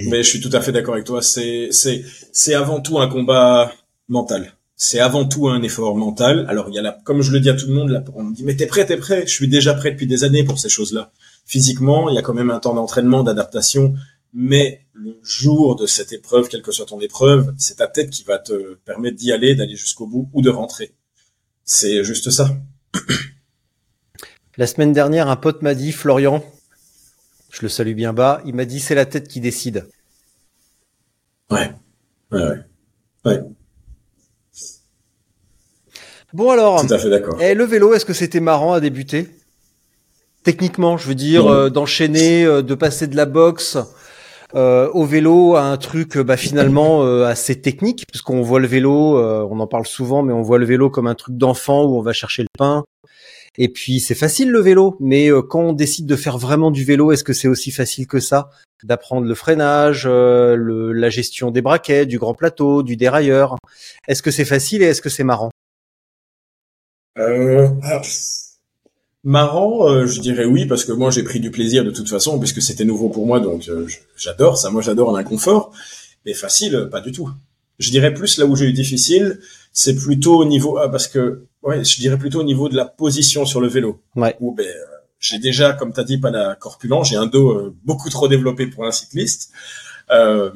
[0.00, 1.22] Mais je suis tout à fait d'accord avec toi.
[1.22, 3.72] C'est c'est c'est avant tout un combat
[4.08, 4.54] mental.
[4.76, 6.46] C'est avant tout un effort mental.
[6.48, 8.22] Alors il y a la, comme je le dis à tout le monde, là, on
[8.22, 9.26] me dit mais t'es prêt, t'es prêt?
[9.26, 11.10] Je suis déjà prêt depuis des années pour ces choses-là.
[11.46, 13.94] Physiquement, il y a quand même un temps d'entraînement, d'adaptation.
[14.34, 18.24] Mais le jour de cette épreuve, quelle que soit ton épreuve, c'est ta tête qui
[18.24, 20.92] va te permettre d'y aller, d'aller jusqu'au bout ou de rentrer.
[21.64, 22.50] C'est juste ça.
[24.58, 26.44] La semaine dernière, un pote m'a dit, Florian,
[27.50, 29.88] je le salue bien bas, il m'a dit c'est la tête qui décide.
[31.50, 31.72] Ouais.
[32.30, 32.40] Ouais,
[33.24, 33.40] ouais.
[36.34, 37.38] Bon alors, Tout à fait d'accord.
[37.40, 39.28] eh, le vélo, est-ce que c'était marrant à débuter?
[40.44, 43.78] Techniquement, je veux dire, euh, d'enchaîner, euh, de passer de la boxe
[44.54, 49.18] euh, au vélo à un truc bah, finalement euh, assez technique, puisqu'on voit le vélo,
[49.18, 51.96] euh, on en parle souvent, mais on voit le vélo comme un truc d'enfant où
[51.98, 52.84] on va chercher le pain.
[53.56, 56.84] Et puis c'est facile le vélo, mais euh, quand on décide de faire vraiment du
[56.84, 58.50] vélo, est-ce que c'est aussi facile que ça?
[58.84, 63.56] D'apprendre le freinage, euh, la gestion des braquets, du grand plateau, du dérailleur.
[64.06, 65.50] Est-ce que c'est facile et est-ce que c'est marrant?
[67.18, 67.68] Euh,
[69.24, 72.38] marrant, euh, je dirais oui, parce que moi j'ai pris du plaisir de toute façon,
[72.38, 73.68] puisque c'était nouveau pour moi, donc
[74.16, 74.70] j'adore ça.
[74.70, 75.72] Moi j'adore l'inconfort,
[76.24, 77.28] mais facile, pas du tout.
[77.80, 79.40] Je dirais plus là où j'ai eu difficile,
[79.72, 82.84] c'est plutôt au niveau, ah, parce que ouais, je dirais plutôt au niveau de la
[82.84, 84.00] position sur le vélo.
[84.16, 84.36] Ouais.
[84.40, 84.84] Où ben, euh,
[85.18, 88.66] j'ai déjà, comme t'as dit, pas la corpulent, j'ai un dos euh, beaucoup trop développé
[88.66, 89.50] pour un cycliste.
[90.10, 90.50] Euh,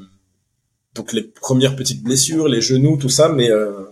[0.94, 3.84] donc les premières petites blessures, les genoux, tout ça, mais euh,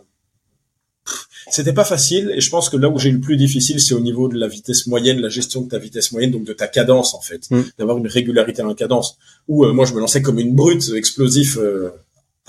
[1.51, 3.95] c'était pas facile et je pense que là où j'ai eu le plus difficile c'est
[3.95, 6.69] au niveau de la vitesse moyenne la gestion de ta vitesse moyenne donc de ta
[6.69, 7.63] cadence en fait Mm.
[7.79, 9.17] d'avoir une régularité dans la cadence
[9.49, 11.91] où euh, moi je me lançais comme une brute explosif euh,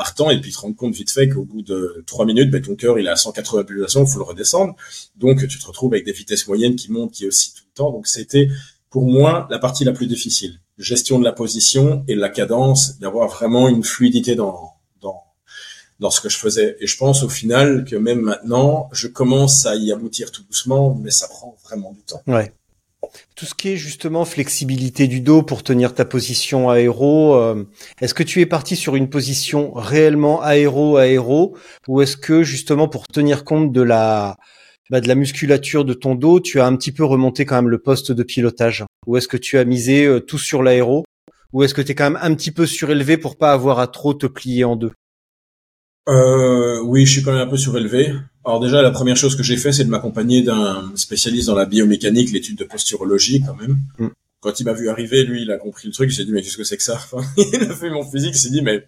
[0.02, 2.76] partant et puis te rendre compte vite fait qu'au bout de trois minutes ben, ton
[2.76, 4.76] cœur il est à 180 pulsations il faut le redescendre
[5.16, 7.91] donc tu te retrouves avec des vitesses moyennes qui montent qui aussi tout le temps
[7.91, 8.49] donc c'était
[8.89, 12.97] pour moi la partie la plus difficile gestion de la position et de la cadence
[12.97, 14.72] d'avoir vraiment une fluidité dans
[15.02, 15.22] dans
[15.99, 16.78] dans ce que je faisais.
[16.80, 20.95] Et je pense au final que même maintenant, je commence à y aboutir tout doucement,
[20.95, 22.24] mais ça prend vraiment du temps.
[22.26, 22.52] Ouais.
[23.36, 27.66] Tout ce qui est justement flexibilité du dos pour tenir ta position aéro, euh,
[28.01, 31.55] est-ce que tu es parti sur une position réellement aéro-aéro
[31.88, 34.38] ou est-ce que justement pour tenir compte de la
[34.91, 37.70] bah, de la musculature de ton dos, tu as un petit peu remonté quand même
[37.70, 38.84] le poste de pilotage?
[39.07, 41.05] Ou est-ce que tu as misé euh, tout sur l'aéro?
[41.53, 43.88] Ou est-ce que tu es quand même un petit peu surélevé pour pas avoir à
[43.88, 44.91] trop te plier en deux?
[46.10, 48.14] Euh, oui, je suis quand même un peu surélevé.
[48.43, 51.66] Alors déjà, la première chose que j'ai fait, c'est de m'accompagner d'un spécialiste dans la
[51.66, 53.78] biomécanique, l'étude de posturologie quand même.
[53.99, 54.08] Mm.
[54.39, 56.10] Quand il m'a vu arriver, lui, il a compris le truc.
[56.12, 56.95] Il s'est dit, mais qu'est-ce que c'est que ça?
[56.95, 58.88] Enfin, Il a fait mon physique, il s'est dit, mais...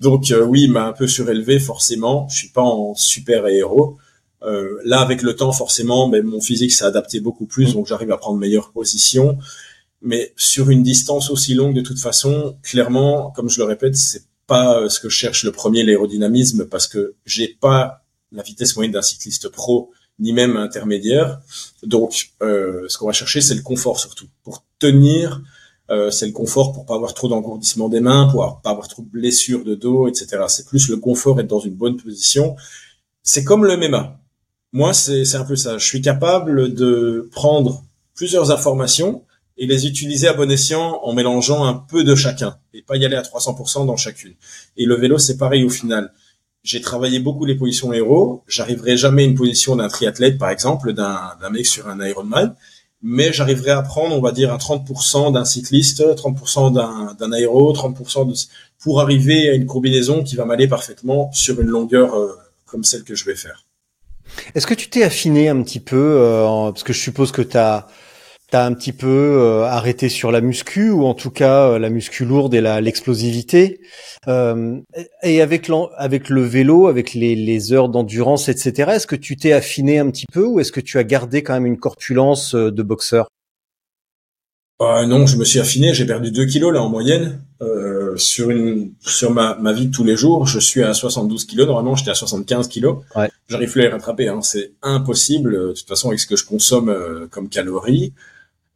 [0.00, 2.28] Donc euh, oui, il m'a un peu surélevé, forcément.
[2.28, 3.96] Je suis pas en super héros.
[4.44, 8.12] Euh, là, avec le temps, forcément, ben, mon physique s'est adapté beaucoup plus, donc j'arrive
[8.12, 9.38] à prendre meilleure position.
[10.00, 14.24] Mais sur une distance aussi longue, de toute façon, clairement, comme je le répète, c'est
[14.54, 17.80] pas euh, ce que je cherche le premier, l'aérodynamisme, parce que j'ai pas
[18.32, 21.40] la vitesse moyenne d'un cycliste pro, ni même intermédiaire.
[21.94, 22.10] Donc,
[22.42, 24.26] euh, ce qu'on va chercher, c'est le confort surtout.
[24.44, 25.40] Pour tenir,
[25.90, 28.88] euh, c'est le confort pour pas avoir trop d'engourdissement des mains, pour avoir- pas avoir
[28.88, 30.26] trop de blessures de dos, etc.
[30.48, 32.56] C'est plus le confort, être dans une bonne position.
[33.22, 34.18] C'est comme le MMA.
[34.72, 35.78] Moi, c'est c'est un peu ça.
[35.78, 37.70] Je suis capable de prendre
[38.14, 39.12] plusieurs informations
[39.56, 43.04] et les utiliser à bon escient en mélangeant un peu de chacun et pas y
[43.04, 44.34] aller à 300% dans chacune.
[44.76, 46.12] Et le vélo, c'est pareil au final.
[46.62, 48.44] J'ai travaillé beaucoup les positions héros.
[48.46, 52.54] J'arriverai jamais à une position d'un triathlète, par exemple, d'un mec sur un Ironman.
[53.02, 57.72] mais j'arriverai à prendre, on va dire, un 30% d'un cycliste, 30% d'un, d'un aéro,
[57.72, 58.34] 30% de,
[58.78, 63.02] pour arriver à une combinaison qui va m'aller parfaitement sur une longueur euh, comme celle
[63.02, 63.64] que je vais faire.
[64.54, 67.56] Est-ce que tu t'es affiné un petit peu, euh, parce que je suppose que tu
[67.56, 67.88] as
[68.52, 71.88] t'as un petit peu euh, arrêté sur la muscu ou en tout cas euh, la
[71.88, 73.80] muscu lourde et l'explosivité.
[74.28, 74.78] Euh,
[75.22, 79.52] et avec avec le vélo avec les, les heures d'endurance etc est-ce que tu t'es
[79.52, 82.82] affiné un petit peu ou est-ce que tu as gardé quand même une corpulence de
[82.82, 83.26] boxeur?
[84.82, 85.94] Euh, non je me suis affiné.
[85.94, 87.40] J'ai perdu 2 kilos là en moyenne.
[87.62, 91.46] Euh, sur une sur ma, ma vie de tous les jours je suis à 72
[91.46, 91.66] kilos.
[91.66, 92.98] Normalement j'étais à 75 kilos.
[93.16, 93.30] Ouais.
[93.48, 94.42] j'arrive plus à les rattraper hein.
[94.42, 95.68] c'est impossible.
[95.68, 96.94] De toute façon avec ce que je consomme
[97.30, 98.12] comme calories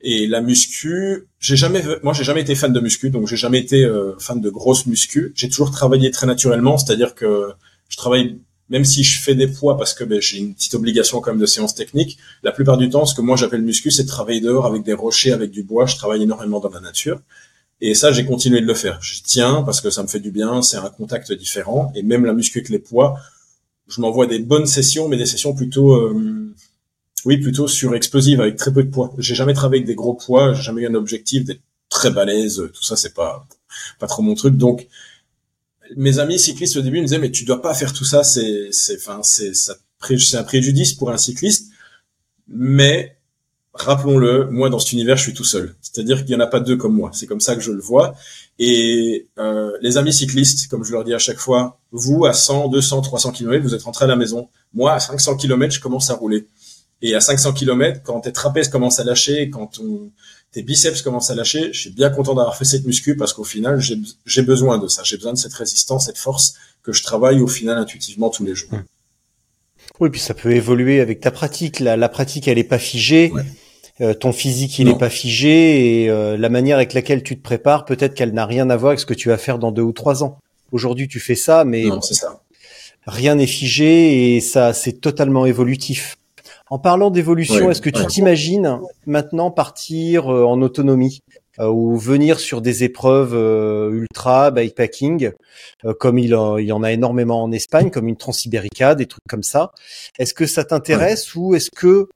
[0.00, 3.58] et la muscu, j'ai jamais, moi j'ai jamais été fan de muscu, donc j'ai jamais
[3.58, 5.32] été euh, fan de grosse muscu.
[5.34, 7.48] J'ai toujours travaillé très naturellement, c'est-à-dire que
[7.88, 8.38] je travaille,
[8.68, 11.40] même si je fais des poids parce que ben, j'ai une petite obligation quand même
[11.40, 12.18] de séance technique.
[12.42, 14.92] La plupart du temps, ce que moi j'appelle muscu, c'est de travailler dehors avec des
[14.92, 15.86] rochers, avec du bois.
[15.86, 17.20] Je travaille énormément dans la nature.
[17.80, 19.00] Et ça, j'ai continué de le faire.
[19.02, 21.92] J'y tiens parce que ça me fait du bien, c'est un contact différent.
[21.94, 23.18] Et même la muscu avec les poids,
[23.88, 26.54] je m'envoie des bonnes sessions, mais des sessions plutôt euh,
[27.26, 29.12] oui, plutôt sur explosive avec très peu de poids.
[29.18, 32.62] J'ai jamais travaillé avec des gros poids, j'ai jamais eu un objectif d'être très balèze,
[32.72, 33.46] tout ça c'est pas
[33.98, 34.56] pas trop mon truc.
[34.56, 34.86] Donc
[35.96, 38.68] mes amis cyclistes au début me disaient mais tu dois pas faire tout ça, c'est
[38.70, 41.72] c'est enfin c'est c'est un préjudice pour un cycliste.
[42.46, 43.16] Mais
[43.74, 45.74] rappelons-le, moi dans cet univers je suis tout seul.
[45.80, 47.10] C'est-à-dire qu'il y en a pas deux comme moi.
[47.12, 48.14] C'est comme ça que je le vois.
[48.60, 52.68] Et euh, les amis cyclistes, comme je leur dis à chaque fois, vous à 100,
[52.68, 54.48] 200, 300 km, vous êtes rentré à la maison.
[54.74, 56.46] Moi à 500 km, je commence à rouler.
[57.02, 60.10] Et à 500 km, quand tes trapèzes commencent à lâcher, quand ton,
[60.52, 63.44] tes biceps commencent à lâcher, je suis bien content d'avoir fait cette muscu parce qu'au
[63.44, 63.80] final,
[64.24, 65.02] j'ai besoin de ça.
[65.04, 68.54] J'ai besoin de cette résistance, cette force que je travaille au final intuitivement tous les
[68.54, 68.72] jours.
[68.72, 68.84] Mmh.
[70.00, 71.80] Oui, puis ça peut évoluer avec ta pratique.
[71.80, 73.30] La, la pratique, elle est pas figée.
[73.32, 73.42] Ouais.
[74.02, 77.42] Euh, ton physique, il n'est pas figé et euh, la manière avec laquelle tu te
[77.42, 79.82] prépares, peut-être qu'elle n'a rien à voir avec ce que tu vas faire dans deux
[79.82, 80.38] ou trois ans.
[80.70, 82.42] Aujourd'hui, tu fais ça, mais non, ça.
[83.06, 86.18] rien n'est figé et ça, c'est totalement évolutif.
[86.68, 91.20] En parlant d'évolution, est-ce que tu t'imagines maintenant partir euh, en autonomie
[91.60, 95.30] euh, ou venir sur des épreuves euh, ultra bikepacking,
[96.00, 99.70] comme il, y en a énormément en Espagne, comme une Transibérica, des trucs comme ça?
[100.18, 102.08] Est-ce que ça t'intéresse ou est-ce que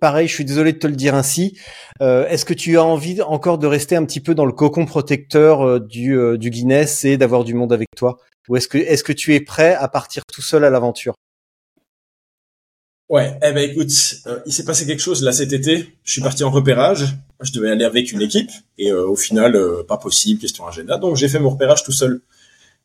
[0.00, 1.58] Pareil, je suis désolé de te le dire ainsi.
[2.00, 5.78] Est-ce que tu as envie encore de rester un petit peu dans le cocon protecteur
[5.78, 8.16] du, du Guinness et d'avoir du monde avec toi?
[8.48, 11.12] Ou est-ce que, est-ce que tu es prêt à partir tout seul à l'aventure?
[13.10, 13.90] Ouais, eh ben écoute,
[14.28, 15.98] euh, il s'est passé quelque chose là cet été.
[16.04, 17.16] Je suis parti en repérage.
[17.40, 20.96] Je devais aller avec une équipe et euh, au final, euh, pas possible, question agenda.
[20.96, 22.22] Donc j'ai fait mon repérage tout seul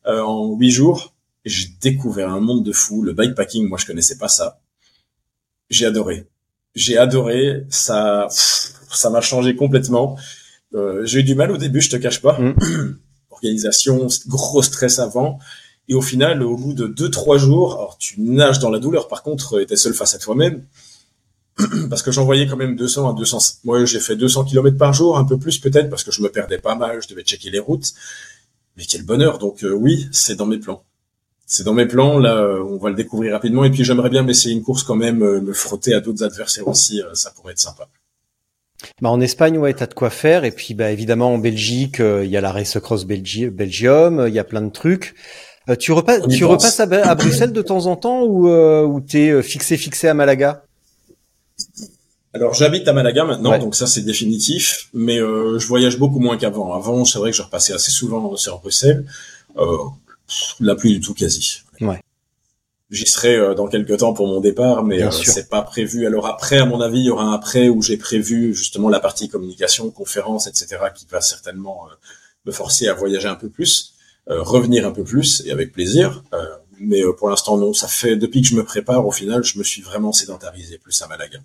[0.04, 1.14] en huit jours.
[1.44, 3.02] J'ai découvert un monde de fou.
[3.02, 4.58] Le bikepacking, moi je connaissais pas ça.
[5.70, 6.26] J'ai adoré.
[6.74, 7.64] J'ai adoré.
[7.70, 10.18] Ça, ça m'a changé complètement.
[11.04, 12.36] j'ai eu du mal au début, je te cache pas.
[12.36, 12.98] Mmh.
[13.30, 15.38] Organisation, gros stress avant.
[15.88, 19.08] Et au final, au bout de deux, trois jours, alors tu nages dans la douleur,
[19.08, 20.64] par contre, t'es seul face à toi-même.
[21.90, 23.38] parce que j'envoyais quand même 200 à 200.
[23.64, 26.28] Moi, j'ai fait 200 km par jour, un peu plus peut-être, parce que je me
[26.28, 27.94] perdais pas mal, je devais checker les routes.
[28.76, 29.38] Mais quel bonheur.
[29.38, 30.82] Donc euh, oui, c'est dans mes plans.
[31.46, 33.64] C'est dans mes plans, là, euh, on va le découvrir rapidement.
[33.64, 36.68] Et puis j'aimerais bien m'essayer une course quand même, euh, me frotter à d'autres adversaires
[36.68, 37.88] aussi, ça pourrait être sympa.
[39.00, 40.44] Bah en Espagne, ouais, t'as de quoi faire.
[40.44, 44.38] Et puis, bah évidemment, en Belgique, il y a la Race Cross Belgium, il y
[44.38, 45.14] a plein de trucs.
[45.68, 49.30] Euh, tu, repasses, tu repasses à, Bruxelles de temps en temps ou, euh, ou t'es
[49.30, 50.62] euh, fixé fixé à Malaga?
[52.36, 56.36] Alors j'habite à Malaga maintenant, donc ça c'est définitif, mais euh, je voyage beaucoup moins
[56.36, 56.74] qu'avant.
[56.74, 59.06] Avant, c'est vrai que je repassais assez souvent sur Bruxelles,
[59.56, 59.78] euh,
[60.60, 61.62] là plus du tout quasi.
[61.80, 61.98] Ouais.
[62.90, 66.06] J'y serai dans quelques temps pour mon départ, mais euh, c'est pas prévu.
[66.06, 69.00] Alors après, à mon avis, il y aura un après où j'ai prévu justement la
[69.00, 71.86] partie communication, conférence, etc., qui va certainement
[72.44, 73.94] me forcer à voyager un peu plus.
[74.28, 76.24] Euh, revenir un peu plus et avec plaisir.
[76.32, 76.44] Euh,
[76.80, 77.72] mais euh, pour l'instant, non.
[77.72, 81.00] Ça fait depuis que je me prépare, au final, je me suis vraiment sédentarisé plus
[81.00, 81.38] à Malaga.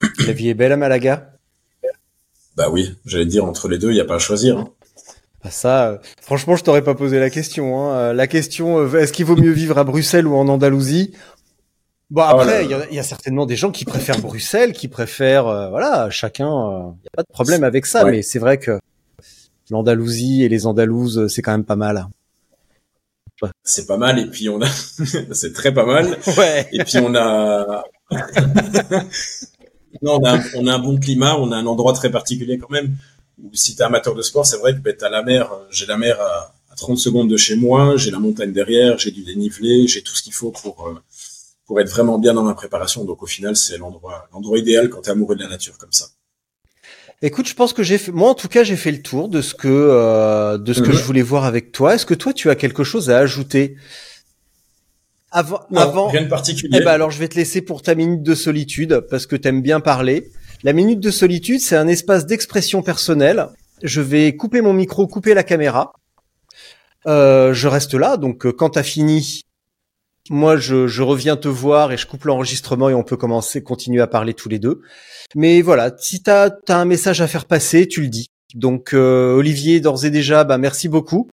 [0.26, 1.32] La vie est belle à Malaga?
[2.56, 4.56] Bah oui, j'allais dire entre les deux, il n'y a pas à choisir.
[4.56, 4.68] Hein.
[5.44, 7.78] Bah ça, franchement, je t'aurais pas posé la question.
[7.78, 8.14] Hein.
[8.14, 11.12] La question, est-ce qu'il vaut mieux vivre à Bruxelles ou en Andalousie?
[12.08, 16.08] Bon ah, après, il y, a certainement des gens qui préfèrent Bruxelles, qui préfèrent, voilà,
[16.08, 18.04] chacun, il n'y a pas de problème avec ça.
[18.04, 18.78] Mais c'est vrai que
[19.70, 22.08] l'Andalousie et les Andalouses, c'est quand même pas mal.
[23.62, 24.68] C'est pas mal et puis on a,
[25.32, 26.18] c'est très pas mal.
[26.38, 26.68] Ouais.
[26.72, 27.84] Et puis on a,
[30.02, 32.70] non, on a, on a un bon climat, on a un endroit très particulier quand
[32.70, 32.96] même.
[33.52, 36.18] Si t'es amateur de sport, c'est vrai que ben, t'as la mer, j'ai la mer
[36.20, 40.14] à, 30 secondes de chez moi, j'ai la montagne derrière, j'ai du dénivelé, j'ai tout
[40.14, 40.94] ce qu'il faut pour euh,
[41.64, 43.04] pour être vraiment bien dans ma préparation.
[43.04, 45.92] Donc au final, c'est l'endroit l'endroit idéal quand tu es amoureux de la nature comme
[45.92, 46.06] ça.
[47.22, 49.40] Écoute, je pense que j'ai fait, moi en tout cas, j'ai fait le tour de
[49.40, 50.94] ce que euh, de ce que Mhm.
[50.96, 51.94] je voulais voir avec toi.
[51.94, 53.76] Est-ce que toi, tu as quelque chose à ajouter?
[55.30, 56.76] Avant Non, avant rien de particulier.
[56.80, 59.62] Eh ben alors, je vais te laisser pour ta minute de solitude parce que t'aimes
[59.62, 60.30] bien parler.
[60.62, 63.48] La minute de solitude, c'est un espace d'expression personnelle.
[63.82, 65.92] Je vais couper mon micro, couper la caméra.
[67.06, 69.42] Euh, je reste là, donc euh, quand t'as fini,
[70.30, 74.00] moi je, je reviens te voir et je coupe l'enregistrement et on peut commencer, continuer
[74.00, 74.80] à parler tous les deux.
[75.34, 78.26] Mais voilà, si t'as as un message à faire passer, tu le dis.
[78.54, 81.28] Donc euh, Olivier, d'ores et déjà, bah merci beaucoup.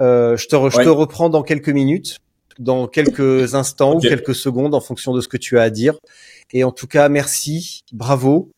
[0.00, 0.84] Euh, je te re- je Ouais.
[0.84, 2.18] te reprends dans quelques minutes,
[2.58, 5.98] dans quelques instants ou quelques secondes en fonction de ce que tu as à dire.
[6.52, 8.50] Et en tout cas, merci, bravo.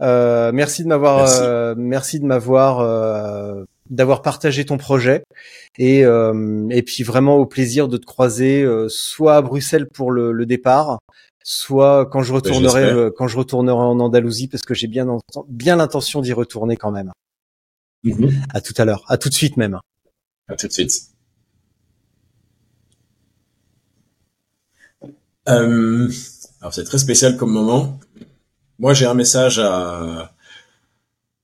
[0.00, 1.40] Euh, merci de m'avoir, Merci.
[1.42, 5.22] euh, merci de m'avoir, euh, d'avoir partagé ton projet.
[5.78, 10.10] Et, euh, et puis vraiment au plaisir de te croiser, euh, soit à Bruxelles pour
[10.12, 10.98] le, le départ,
[11.44, 12.96] soit quand je retournerai, j'espère.
[12.96, 15.06] euh, quand je retournerai en Andalousie, parce que j'ai bien,
[15.48, 17.12] bien l'intention d'y retourner quand même.
[18.04, 18.30] Mhm.
[18.52, 19.78] À tout à l'heure, à tout de suite même.
[20.48, 20.92] À tout de suite.
[25.48, 26.10] Euh,
[26.60, 27.98] alors c'est très spécial comme moment.
[28.78, 30.34] Moi j'ai un message à,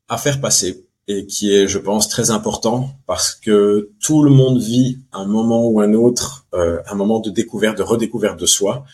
[0.08, 4.60] à faire passer et qui est, je pense, très important parce que tout le monde
[4.60, 8.84] vit un moment ou un autre, euh, un moment de découverte, de redécouverte de soi.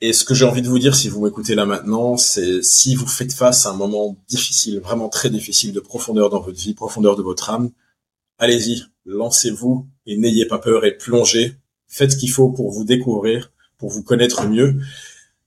[0.00, 2.96] Et ce que j'ai envie de vous dire, si vous m'écoutez là maintenant, c'est si
[2.96, 6.74] vous faites face à un moment difficile, vraiment très difficile, de profondeur dans votre vie,
[6.74, 7.70] profondeur de votre âme,
[8.38, 11.54] allez-y, lancez-vous et n'ayez pas peur et plongez.
[11.86, 14.80] Faites ce qu'il faut pour vous découvrir, pour vous connaître mieux,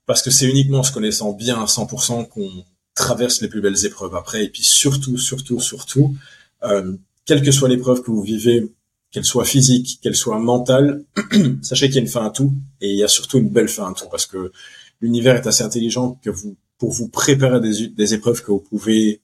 [0.06, 2.64] parce que c'est uniquement en se connaissant bien à 100% qu'on
[3.00, 4.44] traverse les plus belles épreuves après.
[4.44, 6.16] Et puis surtout, surtout, surtout,
[6.64, 8.72] euh, quelle que soit l'épreuve que vous vivez,
[9.10, 11.04] qu'elle soit physique, qu'elle soit mentale,
[11.62, 13.68] sachez qu'il y a une fin à tout et il y a surtout une belle
[13.68, 14.52] fin à tout parce que
[15.00, 18.64] l'univers est assez intelligent que vous pour vous préparer à des, des épreuves que vous
[18.70, 19.20] pouvez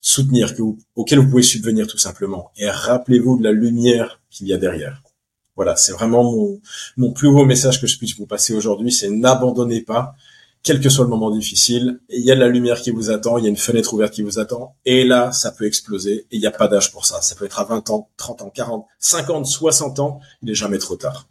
[0.00, 2.52] soutenir, que vous, auxquelles vous pouvez subvenir tout simplement.
[2.56, 5.02] Et rappelez-vous de la lumière qu'il y a derrière.
[5.56, 6.60] Voilà, c'est vraiment mon,
[6.96, 10.14] mon plus beau message que je puisse vous passer aujourd'hui, c'est n'abandonnez pas,
[10.62, 13.38] quel que soit le moment difficile, il y a de la lumière qui vous attend,
[13.38, 16.36] il y a une fenêtre ouverte qui vous attend, et là, ça peut exploser, et
[16.36, 17.22] il n'y a pas d'âge pour ça.
[17.22, 20.78] Ça peut être à 20 ans, 30 ans, 40, 50, 60 ans, il n'est jamais
[20.78, 21.28] trop tard.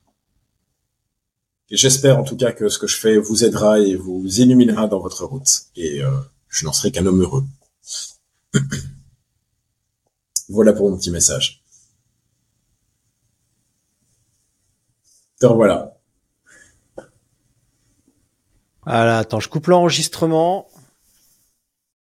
[1.69, 4.87] Et j'espère en tout cas que ce que je fais vous aidera et vous illuminera
[4.87, 5.47] dans votre route.
[5.75, 6.09] Et euh,
[6.47, 7.45] je n'en serai qu'un homme heureux.
[10.49, 11.63] voilà pour mon petit message.
[15.39, 15.98] Te revoilà.
[18.89, 20.67] Voilà, attends, je coupe l'enregistrement.